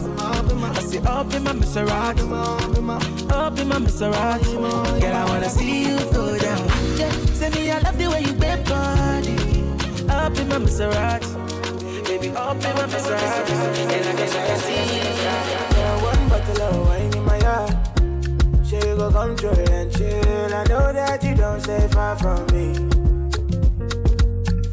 I 0.77 0.79
say 0.79 0.99
up 0.99 1.33
in 1.33 1.43
my 1.43 1.51
Maserati. 1.51 2.23
Up 3.29 3.59
in 3.59 3.67
my 3.67 3.75
Maserati. 3.79 5.01
Girl, 5.01 5.13
I 5.13 5.25
wanna 5.25 5.49
see 5.49 5.89
you 5.89 5.97
go 6.13 6.37
down. 6.37 6.65
Yeah, 6.97 7.11
say 7.33 7.49
me, 7.49 7.69
I 7.69 7.79
love 7.79 7.97
the 7.97 8.09
way 8.09 8.21
you 8.21 8.31
bend 8.31 8.63
body. 8.63 9.35
Up 10.07 10.39
in 10.39 10.47
my 10.47 10.59
Maserati. 10.59 11.27
Baby, 12.05 12.29
up 12.29 12.55
in 12.55 12.75
my 12.77 12.85
Maserati. 12.93 13.51
And 13.91 14.07
I 14.07 14.23
wanna 14.23 14.57
see 14.59 14.83
you 14.95 15.03
Yeah, 15.75 16.01
one 16.01 16.29
bottle 16.29 16.61
of 16.61 16.87
wine 16.87 17.13
in 17.13 17.25
my 17.25 17.37
yard. 17.39 17.75
She 18.65 18.79
go 18.79 19.35
through 19.35 19.73
and 19.73 19.91
chill. 19.91 20.55
I 20.55 20.63
know 20.69 20.93
that 20.93 21.21
you 21.25 21.35
don't 21.35 21.59
stay 21.59 21.89
far 21.89 22.15
from 22.17 22.45
me. 22.55 22.73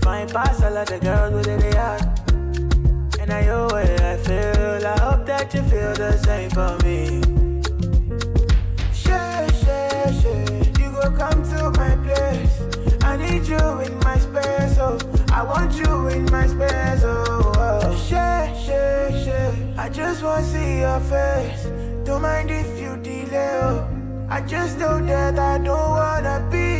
Fine 0.03 0.29
pass 0.29 0.63
all 0.63 0.77
of 0.77 0.87
the 0.87 1.01
girls 1.01 1.35
with 1.35 1.61
the 1.61 1.71
yard. 1.75 2.12
And 3.23 3.33
I 3.33 3.43
know 3.47 3.67
what 3.67 3.89
I 4.01 4.17
feel. 4.17 4.85
I 4.85 4.99
hope 4.99 5.27
that 5.27 5.55
you 5.55 5.63
feel 5.63 5.95
the 5.95 6.19
same 6.27 6.51
for 6.51 6.75
me. 6.83 7.23
Sure, 8.93 9.47
sure, 9.63 10.13
sure. 10.21 10.59
You 10.81 10.91
go 10.91 11.09
come 11.17 11.41
to 11.53 11.71
my 11.79 11.95
place. 12.03 12.55
I 13.05 13.17
need 13.17 13.47
you 13.47 13.63
in 13.87 13.97
my 14.01 14.19
space, 14.19 14.77
oh. 14.81 14.99
I 15.33 15.45
want 15.45 15.73
you 15.79 16.09
in 16.09 16.25
my 16.33 16.49
space, 16.49 17.05
oh. 17.05 17.53
oh. 17.59 17.95
Sure, 18.09 18.45
sure, 18.67 19.13
sure. 19.23 19.55
I 19.79 19.89
just 19.89 20.25
wanna 20.25 20.45
see 20.45 20.81
your 20.81 20.99
face. 20.99 21.67
Don't 22.05 22.23
mind 22.23 22.51
if 22.51 22.77
you 22.77 22.97
delay, 22.97 23.61
oh. 23.63 23.87
I 24.29 24.41
just 24.41 24.79
know 24.79 25.01
that 25.07 25.39
I 25.39 25.59
don't 25.59 25.91
wanna 26.01 26.45
be 26.51 26.72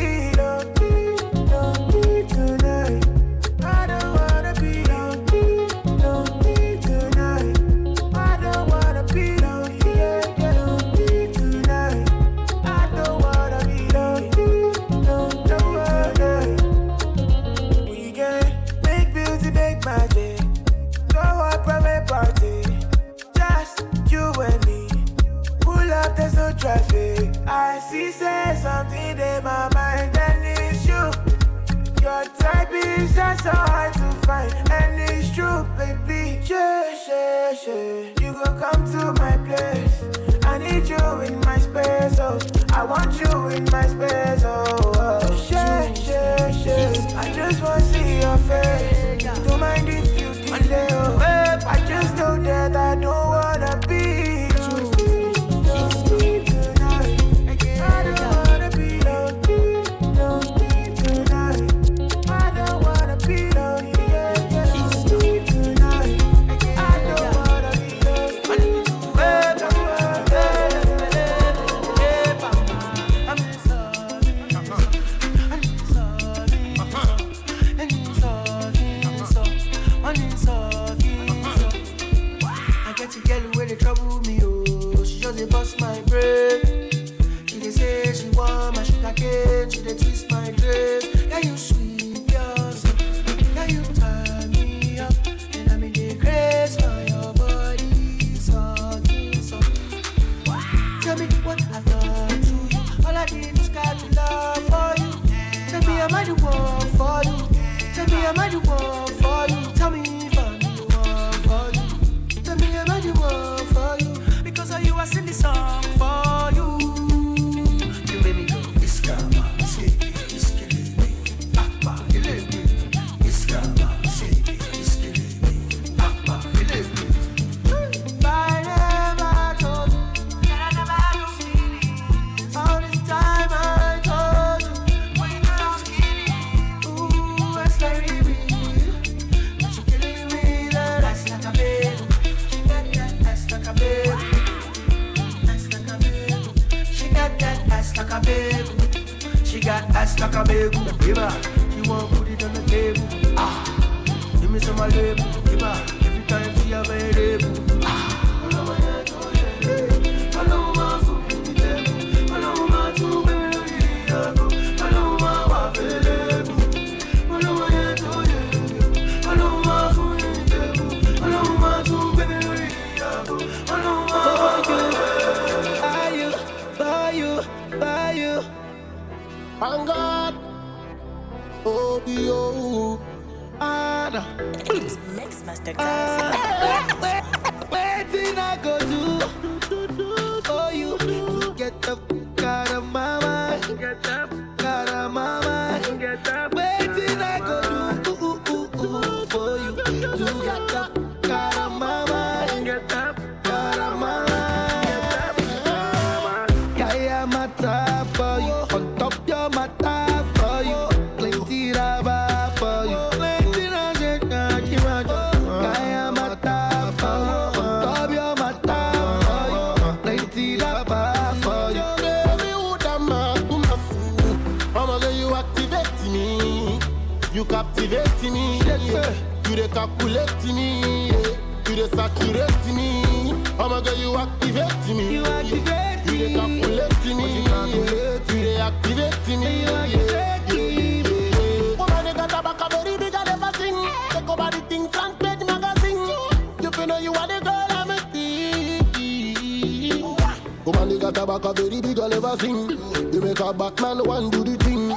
sing. 252.39 252.67
They 253.11 253.21
make 253.21 253.41
a 253.41 253.53
Batman 253.53 254.05
one 254.05 254.31
do 254.31 254.45
the 254.45 254.57
thing. 254.65 254.89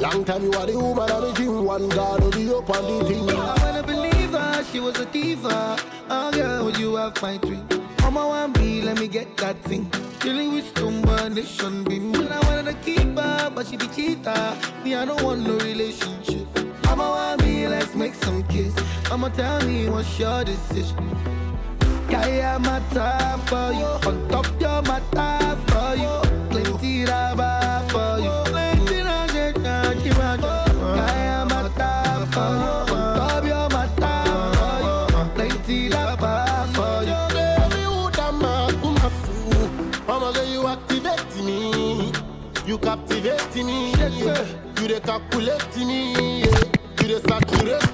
Long 0.00 0.24
time 0.24 0.42
you 0.42 0.52
are 0.52 0.66
the 0.66 0.78
woman 0.78 1.10
of 1.10 1.22
the 1.22 1.32
thing. 1.34 1.64
One 1.64 1.88
God 1.88 2.22
of 2.22 2.32
the 2.32 2.56
up 2.56 2.70
on 2.70 2.98
the 2.98 3.04
thing. 3.04 3.30
I 3.30 3.54
wanna 3.62 3.82
believe 3.82 4.30
her, 4.30 4.64
she 4.64 4.80
was 4.80 4.98
a 4.98 5.06
diva. 5.06 5.76
Oh 6.10 6.30
girl, 6.32 6.70
you 6.70 6.96
have 6.96 7.20
my 7.22 7.36
dream. 7.38 7.66
I'm 8.00 8.16
a 8.16 8.26
one 8.26 8.52
B, 8.52 8.82
let 8.82 8.98
me 9.00 9.08
get 9.08 9.36
that 9.38 9.60
thing. 9.62 9.90
Killing 10.20 10.54
with 10.54 10.68
stumble, 10.68 11.28
nation 11.30 11.84
beam. 11.84 12.12
When 12.12 12.30
I 12.30 12.40
wanted 12.46 12.66
to 12.66 12.74
keep 12.84 13.18
her, 13.18 13.50
but 13.50 13.66
she 13.66 13.76
be 13.76 13.86
cheater. 13.88 14.56
Me, 14.84 14.94
I 14.94 15.04
don't 15.04 15.22
want 15.22 15.46
no 15.46 15.58
relationship. 15.58 16.46
I'm 16.84 17.00
a 17.00 17.10
one 17.10 17.38
B, 17.38 17.66
let's 17.66 17.94
make 17.94 18.14
some 18.14 18.42
kiss. 18.44 18.74
I'ma 19.10 19.28
tell 19.30 19.60
me 19.66 19.88
what's 19.88 20.18
your 20.18 20.44
decision. 20.44 21.10
Guy 22.08 22.40
I'm 22.40 22.64
a 22.64 22.70
matter 22.70 23.42
for 23.46 23.72
you, 23.72 24.08
on 24.08 24.28
top 24.28 24.46
you're 24.60 24.82
my 24.82 25.00
matter 25.12 25.56
for 25.72 25.96
you 25.96 26.25
tiraba 26.78 27.82
for 27.90 28.20
you. 28.20 28.36
I 28.54 29.94
a. 30.44 30.48
I 30.96 31.16
am 31.40 31.50
a 31.50 31.70
you. 32.56 32.72
Top 34.00 34.28
for 34.56 34.82
you. 34.86 35.30
Plenty 35.34 35.88
lava 35.88 36.66
I'm. 36.74 37.06
Mama, 40.06 40.32
girl, 40.32 40.46
you 40.46 40.66
activate 40.68 41.36
me. 41.44 42.12
You 42.66 42.78
captivate 42.78 43.54
me. 43.56 43.92
You 44.80 44.88
dey 44.88 45.00
calculate 45.00 45.76
me. 45.76 46.42
You. 46.42 47.85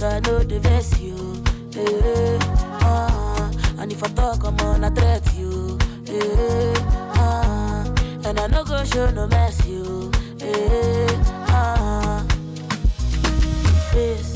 make 0.00 0.12
I 0.12 0.20
know 0.20 0.38
the 0.40 0.58
vex 0.60 0.98
you. 1.00 1.42
Eh, 1.76 2.38
uh, 2.82 3.50
and 3.78 3.92
if 3.92 4.02
I 4.02 4.08
talk, 4.08 4.44
I'm 4.44 4.56
gonna 4.56 4.90
threat 4.90 5.22
you. 5.36 5.78
Eh, 6.08 6.74
uh, 7.14 7.84
and 8.24 8.40
I 8.40 8.46
know 8.48 8.64
go 8.64 8.84
show 8.84 9.10
no 9.10 9.26
mess 9.26 9.64
you. 9.66 10.10
Eh, 10.40 11.06
uh, 11.48 12.22
face. 13.92 14.27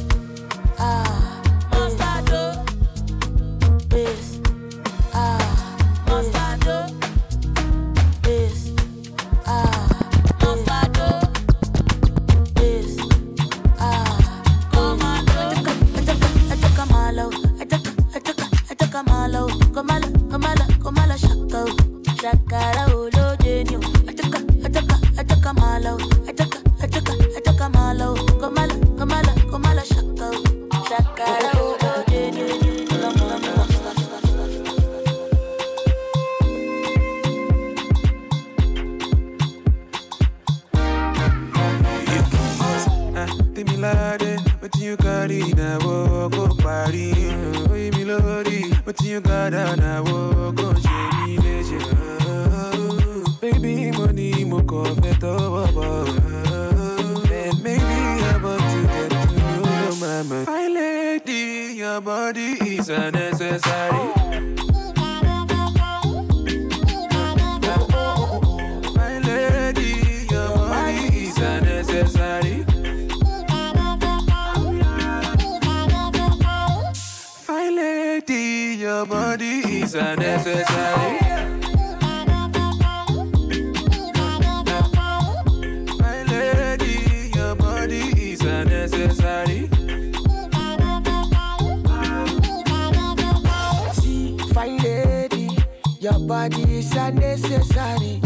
Your 96.02 96.18
body 96.18 96.62
is 96.78 96.92
unnecessary. 96.96 98.20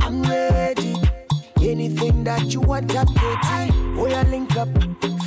I'm 0.00 0.24
ready. 0.24 0.96
Anything 1.60 2.24
that 2.24 2.52
you 2.52 2.60
want, 2.60 2.92
I'm 2.96 3.06
ready. 3.14 3.70
We 3.96 4.12
are 4.12 4.24
link 4.24 4.56
up, 4.56 4.68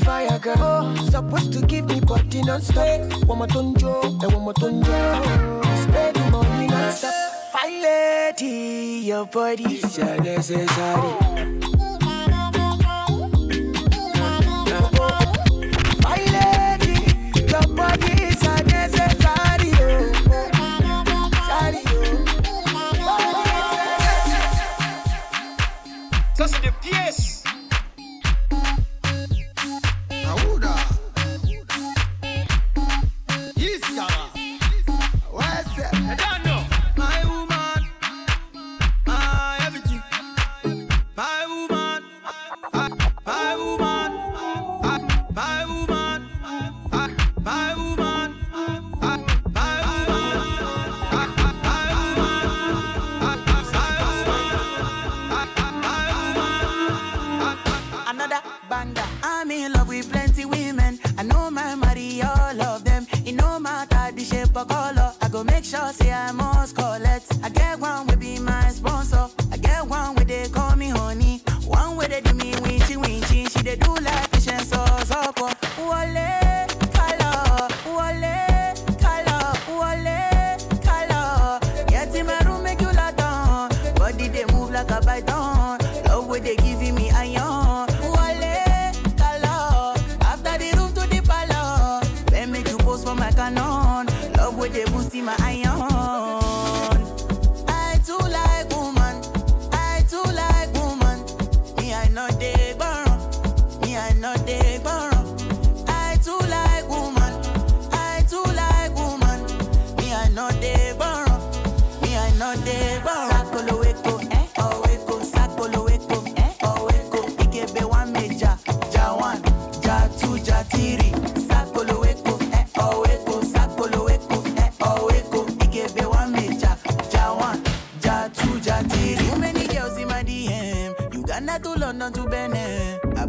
fire 0.04 0.38
girl. 0.40 0.58
Oh, 0.60 0.96
supposed 1.10 1.54
to 1.54 1.66
give 1.66 1.86
me 1.86 2.02
body 2.02 2.42
non-stop. 2.44 3.00
One 3.26 3.38
more 3.38 3.48
tonjo, 3.48 4.22
and 4.22 4.34
one 4.34 4.44
more 4.44 4.54
tonjo. 4.54 5.64
Spend 5.84 6.18
the 6.18 6.32
money 6.32 6.68
non-stop. 6.68 7.14
Fire 7.54 7.82
lady, 7.82 9.06
your 9.08 9.26
body 9.28 9.64
is 9.64 9.98
unnecessary. 9.98 11.65
because 26.46 26.68
of 26.68 26.82
the. 26.84 27.35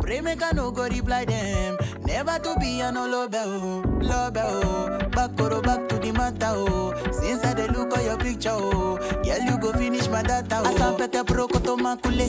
Pray 0.07 0.20
make 0.20 0.40
I 0.42 0.52
no 0.52 0.70
go 0.70 0.84
reply 0.88 1.24
them. 1.24 1.76
Never 2.04 2.38
to 2.38 2.57
be 2.61 2.80
an 2.80 2.94
no 2.94 3.07
love 3.09 3.34
oh, 3.34 3.82
love 4.00 4.36
oh. 4.36 4.98
Back 5.11 5.40
or 5.40 5.61
back 5.61 5.88
to 5.88 5.98
the 5.98 6.12
matter 6.12 6.52
oh. 6.54 6.94
Since 7.11 7.44
I 7.44 7.54
dey 7.54 7.66
look 7.66 7.96
at 7.96 8.04
your 8.04 8.16
picture 8.16 8.50
oh, 8.52 8.98
girl 9.24 9.40
you 9.40 9.59
go 9.59 9.72
finish 9.72 10.07
my 10.09 10.22
data 10.22 10.62
oh. 10.64 10.72
Asampete 10.72 11.26
pro 11.26 11.48
koto 11.48 11.76
makule. 11.76 12.28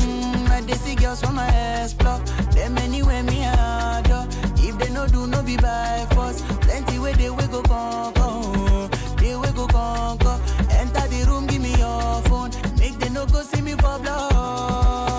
Hmm, 0.00 0.50
I 0.50 0.62
dey 0.62 0.72
see 0.74 0.94
girls 0.94 1.20
from 1.20 1.34
my 1.34 1.44
ass 1.46 1.92
explore. 1.92 2.18
Them 2.54 2.78
anywhere 2.78 3.22
me 3.22 3.44
adore. 3.44 4.26
If 4.56 4.78
they 4.78 4.90
no 4.92 5.06
do 5.06 5.26
no 5.26 5.42
be 5.42 5.58
by 5.58 6.06
force. 6.14 6.40
Plenty 6.62 6.98
way 6.98 7.12
they 7.12 7.28
we 7.28 7.46
go 7.48 7.60
conquer. 7.62 8.22
Oh. 8.22 8.88
They 9.18 9.36
we 9.36 9.48
go 9.52 9.66
conquer. 9.66 10.40
Enter 10.70 11.06
the 11.08 11.24
room 11.28 11.46
give 11.46 11.60
me 11.60 11.74
your 11.76 12.22
phone. 12.22 12.50
Make 12.78 12.98
they 12.98 13.10
no 13.10 13.26
go 13.26 13.42
see 13.42 13.60
me 13.60 13.72
for 13.72 13.98
blood. 13.98 15.09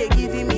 they 0.00 0.08
give 0.16 0.32
him 0.32 0.49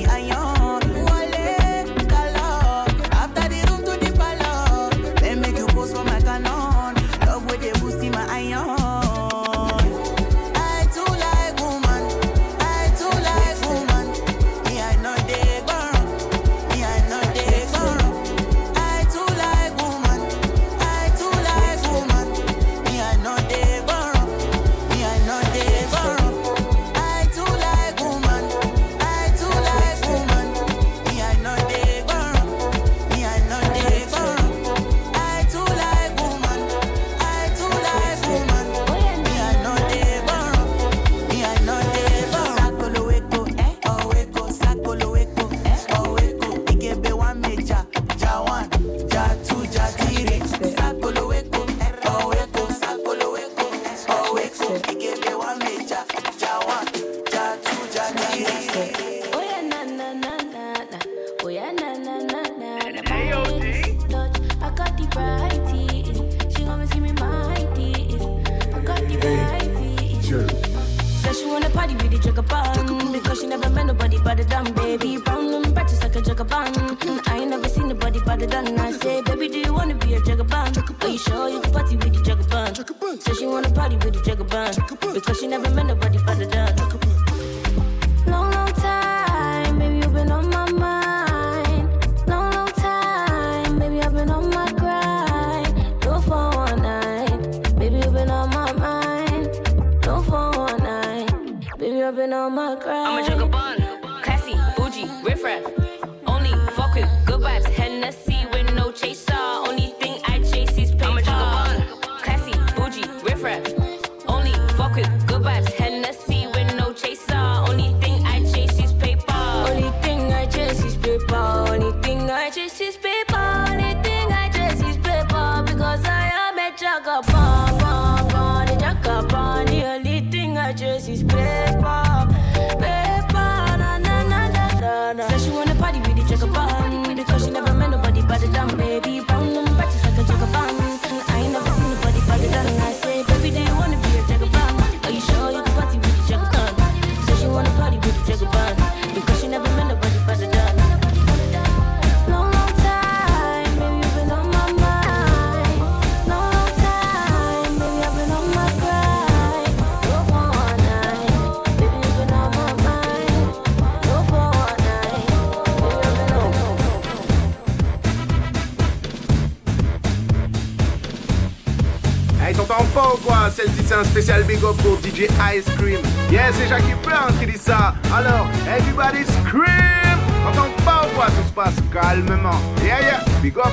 celle 173.53 173.69
c'est 173.85 173.93
un 173.93 174.03
spécial 174.03 174.43
big 174.43 174.63
up 174.63 174.75
pour 174.77 174.97
DJ 174.97 175.29
Ice 175.55 175.65
Cream. 175.77 175.99
Yeah, 176.31 176.51
c'est 176.53 176.67
Jackie 176.67 176.95
Brown 177.03 177.29
hein, 177.29 177.33
qui 177.39 177.45
dit 177.45 177.57
ça. 177.57 177.93
Alors, 178.13 178.47
everybody 178.67 179.23
scream! 179.25 180.17
Entends 180.47 180.69
pas 180.83 181.05
ou 181.05 181.15
quoi, 181.15 181.27
tout 181.27 181.47
se 181.47 181.53
passe 181.53 181.75
calmement. 181.91 182.59
Yeah, 182.83 183.01
yeah, 183.01 183.25
big 183.41 183.57
up. 183.57 183.71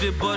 Custom 0.00 0.22
i 0.22 0.29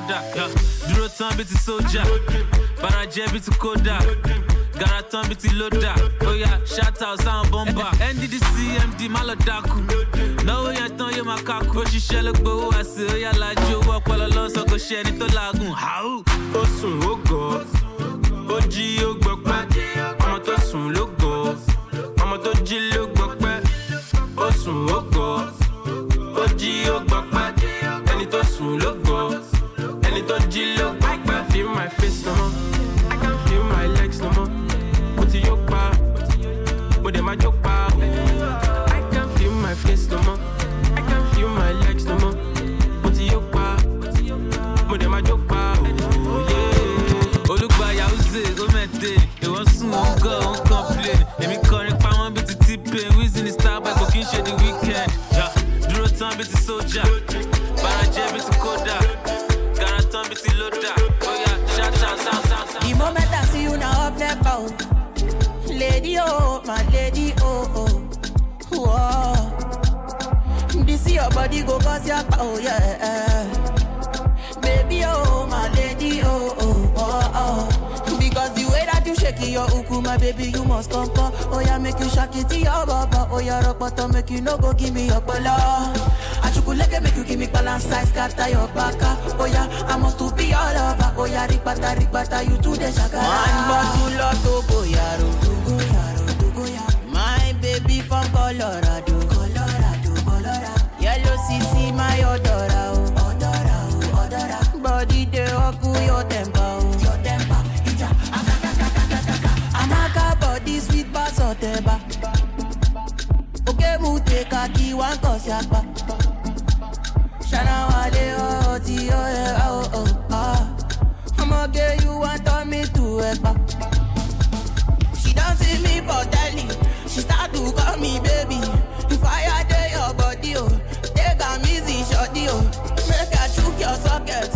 Make 133.10 133.34
I 133.40 133.48
choke 133.56 133.80
your 133.80 133.96
socket. 133.96 134.52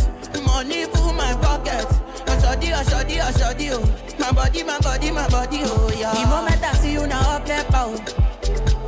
Money 0.46 0.86
full 0.86 1.14
my 1.14 1.34
pocket. 1.42 1.88
Oshodi, 2.28 2.72
oshodi, 2.74 3.20
oshodi, 3.20 3.70
oh. 3.74 3.82
My 4.20 4.32
body, 4.32 4.64
my 4.64 4.78
body, 4.80 5.12
my 5.12 5.28
body, 5.30 5.60
oh, 5.64 5.90
yeah. 5.98 6.14
The 6.14 6.26
moment 6.28 6.64
I 6.64 6.74
see 6.74 6.92
you 6.94 7.08
now, 7.08 7.36
up 7.38 7.46
there, 7.46 7.66
oh. 7.74 7.96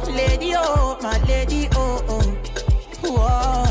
Lady, 0.10 0.54
oh, 0.56 0.98
my 1.02 1.18
lady, 1.26 1.68
oh, 1.76 2.04
oh. 2.10 2.36
Whoa. 3.02 3.66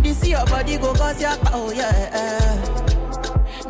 This 0.00 0.26
your 0.26 0.44
body 0.46 0.76
go 0.78 0.94
cause 0.94 1.20
your 1.20 1.36
power 1.38 1.72
yeah. 1.74 2.56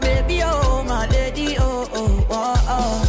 Baby, 0.01 0.43
oh, 0.45 0.83
my 0.87 1.07
lady, 1.09 1.57
oh, 1.59 1.89
oh, 1.93 2.27
oh, 2.31 2.57
oh. 2.69 3.08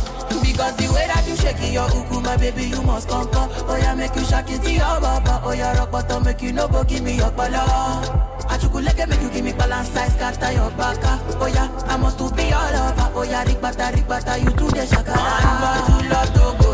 Cause 0.60 0.76
the 0.76 0.92
way 0.94 1.08
that 1.08 1.24
you 1.26 1.36
shaking 1.38 1.72
your 1.74 1.88
uku, 1.88 2.20
my 2.20 2.36
baby, 2.36 2.66
you 2.68 2.82
must 2.84 3.08
come 3.08 3.28
come. 3.32 3.50
Oh 3.64 3.78
yeah, 3.80 3.96
make 3.96 4.14
you 4.16 4.26
shake 4.26 4.50
it 4.52 4.62
to 4.62 4.72
your 4.72 5.00
baba. 5.00 5.40
Oh 5.44 5.54
yeah, 5.54 5.78
rock 5.78 5.92
bottom, 5.92 6.24
make 6.26 6.42
you 6.42 6.52
no 6.52 6.68
go 6.68 6.84
give 6.84 7.02
me 7.02 7.16
your 7.16 7.32
bala. 7.32 7.64
Achukuleke 8.52 9.08
make 9.08 9.22
you 9.22 9.30
give 9.30 9.46
me 9.46 9.54
balance, 9.54 9.88
size, 9.90 10.14
scatter 10.14 10.52
your 10.52 10.70
baka. 10.72 11.16
Oh 11.40 11.48
yeah, 11.48 11.72
I 11.88 11.96
must 11.96 12.18
to 12.20 12.30
be 12.36 12.44
your 12.44 12.60
lover. 12.76 13.08
Oh 13.16 13.24
yeah, 13.24 13.46
rigbata, 13.46 13.88
rigbata, 13.96 14.36
you 14.38 14.52
do 14.52 14.68
the 14.68 14.84
shakara. 14.84 15.16
One 15.16 15.60
more 15.64 15.80
to 15.88 16.10
love 16.12 16.34
to 16.36 16.64
go. 16.64 16.69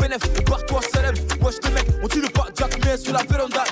Bénéf. 0.00 0.20
Et 0.38 0.42
barre-toi, 0.42 0.80
célèbre. 0.92 1.18
Wesh, 1.40 1.60
tes 1.60 1.70
mecs, 1.70 1.88
on 2.02 2.08
tire 2.08 2.32
pas 2.32 2.46
Jack, 2.56 2.78
mais 2.84 2.96
sur 2.96 3.12
la 3.12 3.22
véranda. 3.22 3.64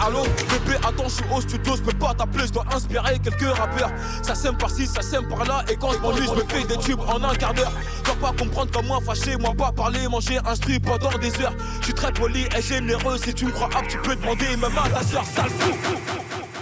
Allô, 0.00 0.22
bébé, 0.22 0.76
attends, 0.86 1.08
je 1.08 1.14
suis 1.14 1.24
au 1.32 1.40
studio, 1.40 1.76
je 1.76 1.82
peux 1.82 1.98
pas 1.98 2.14
t'appeler, 2.14 2.46
je 2.46 2.52
dois 2.52 2.64
inspirer 2.74 3.18
quelques 3.18 3.56
rappeurs. 3.56 3.90
Ça 4.22 4.34
sème 4.34 4.56
par-ci, 4.56 4.86
ça 4.86 5.02
sème 5.02 5.26
par-là. 5.28 5.64
Et 5.70 5.76
quand 5.76 5.92
je 5.92 5.98
m'ennuie, 5.98 6.26
je 6.26 6.34
me 6.34 6.44
fais 6.48 6.64
des 6.64 6.76
tubes 6.78 7.00
en 7.00 7.22
un 7.22 7.34
quart 7.34 7.54
d'heure. 7.54 7.72
Vas 8.04 8.14
pas 8.14 8.36
comprendre 8.36 8.70
comme 8.72 8.86
moi, 8.86 8.98
fâché, 9.04 9.36
moi 9.36 9.52
pas 9.56 9.72
parler, 9.72 10.06
manger 10.08 10.38
un 10.44 10.54
strip 10.54 10.84
pendant 10.84 11.16
des 11.18 11.40
heures. 11.40 11.54
Je 11.80 11.86
suis 11.86 11.94
très 11.94 12.12
poli 12.12 12.46
et 12.56 12.62
généreux. 12.62 13.18
Si 13.18 13.32
tu 13.34 13.46
me 13.46 13.50
crois 13.50 13.68
apte, 13.74 13.90
tu 13.90 13.98
peux 13.98 14.16
demander 14.16 14.56
même 14.56 14.78
à 14.78 14.88
ta 14.88 15.02
soeur, 15.02 15.24
sale 15.24 15.50
fou. 15.50 15.72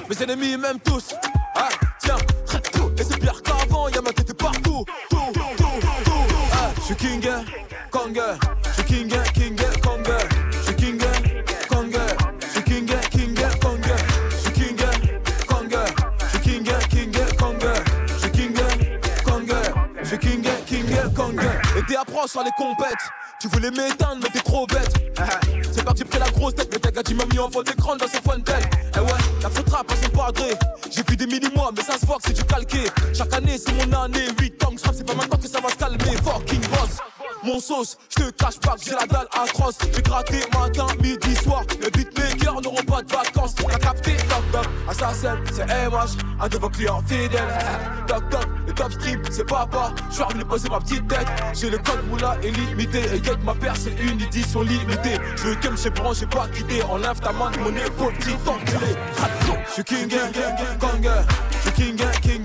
Mes 0.08 0.22
ennemis 0.22 0.56
m'aiment 0.56 0.80
tous. 0.84 1.14
Ah, 1.56 1.68
tiens, 1.98 2.16
tout. 2.72 2.90
Et 2.98 3.04
c'est 3.04 3.18
pire 3.18 3.40
qu'avant, 3.42 3.88
y'a 3.88 4.00
ma 4.00 4.12
tête 4.12 4.32
partout. 4.34 4.84
Tout, 5.10 5.16
tout, 5.32 5.40
tout. 5.56 6.14
Ah, 6.52 6.70
je 6.76 6.82
suis 6.82 6.96
king, 6.96 7.28
Kong. 7.90 8.20
Sur 22.26 22.42
les 22.42 22.50
compètes. 22.56 22.94
Tu 23.38 23.48
voulais 23.48 23.70
m'éteindre, 23.70 24.16
mais 24.22 24.30
t'es 24.30 24.40
trop 24.40 24.66
bête. 24.66 24.94
C'est 25.72 25.84
parti, 25.84 26.04
pris 26.04 26.18
la 26.18 26.30
grosse 26.30 26.54
tête, 26.54 26.68
mais 26.72 26.78
t'as 26.78 26.90
gars, 26.90 27.02
m'a 27.14 27.26
mis 27.26 27.38
en 27.38 27.50
fond 27.50 27.62
d'écran 27.62 27.96
dans 27.96 28.06
son 28.06 28.22
fontaine. 28.22 28.64
Eh 28.96 29.00
ouais, 29.00 29.18
la 29.42 29.50
faute 29.50 29.68
rap 29.68 29.86
padré. 29.86 30.54
J'ai 30.90 31.02
vu 31.06 31.16
des 31.16 31.26
mini-mois, 31.26 31.70
mais 31.76 31.82
ça 31.82 31.98
se 31.98 32.06
voit 32.06 32.16
que 32.16 32.22
c'est 32.28 32.32
du 32.32 32.44
calqué. 32.44 32.84
Chaque 33.12 33.34
année, 33.34 33.58
c'est 33.58 33.72
mon 33.74 33.92
année. 34.00 34.26
8 34.40 34.64
ans 34.64 34.70
que 34.70 34.80
c'est 34.80 35.04
pas 35.06 35.14
maintenant 35.14 35.36
que 35.36 35.46
ça 35.46 35.60
va 35.60 35.68
se 35.68 35.76
calmer. 35.76 36.16
Fucking 36.24 36.66
boss. 36.68 36.96
Mon 37.42 37.60
sauce, 37.60 37.98
je 38.08 38.24
te 38.24 38.30
cache 38.30 38.58
pas 38.58 38.74
que 38.76 38.84
j'ai 38.84 38.94
la 38.94 39.06
dalle 39.06 39.28
atroce. 39.30 39.76
J'ai 39.94 40.00
gratté 40.00 40.40
matin, 40.58 40.86
midi, 41.02 41.36
soir. 41.44 41.62
Les 41.82 41.90
beatmakers 41.90 42.62
n'auront 42.62 42.84
pas 42.84 43.02
de 43.02 43.12
vacances. 43.12 43.43
Assassin, 44.88 45.36
c'est 45.52 45.66
MH, 45.66 46.16
un 46.40 46.48
de 46.48 46.58
vos 46.58 46.68
clients 46.68 47.02
fidèles. 47.06 47.40
Toc 48.06 48.28
toc, 48.30 48.46
le 48.66 48.72
top 48.72 48.92
stream, 48.92 49.22
c'est 49.30 49.46
papa. 49.46 49.92
Je 50.10 50.14
suis 50.14 50.24
venu 50.32 50.44
poser 50.44 50.68
ma 50.68 50.80
petite 50.80 51.06
tête. 51.08 51.26
J'ai 51.52 51.70
le 51.70 51.78
code 51.78 52.06
moula 52.08 52.36
illimité. 52.42 53.00
Et 53.14 53.22
get 53.22 53.36
ma 53.44 53.54
paire, 53.54 53.74
c'est 53.76 53.94
une 54.00 54.20
édition 54.20 54.62
limitée. 54.62 55.18
Je 55.36 55.48
veux 55.48 55.54
que 55.54 55.68
me 55.68 55.76
j'ai 55.76 56.26
pas 56.26 56.48
quitté. 56.48 56.82
Enlève 56.82 57.20
ta 57.20 57.32
main 57.32 57.50
de 57.50 57.58
mon 57.58 57.70
épaule, 57.70 58.12
petit 58.14 58.36
enculé. 58.46 58.94
Je 59.66 59.72
suis 59.72 59.84
king, 59.84 60.08
Kong. 60.78 61.08
Je 61.50 61.58
suis 61.60 61.72
king, 61.72 61.96
king, 62.22 62.44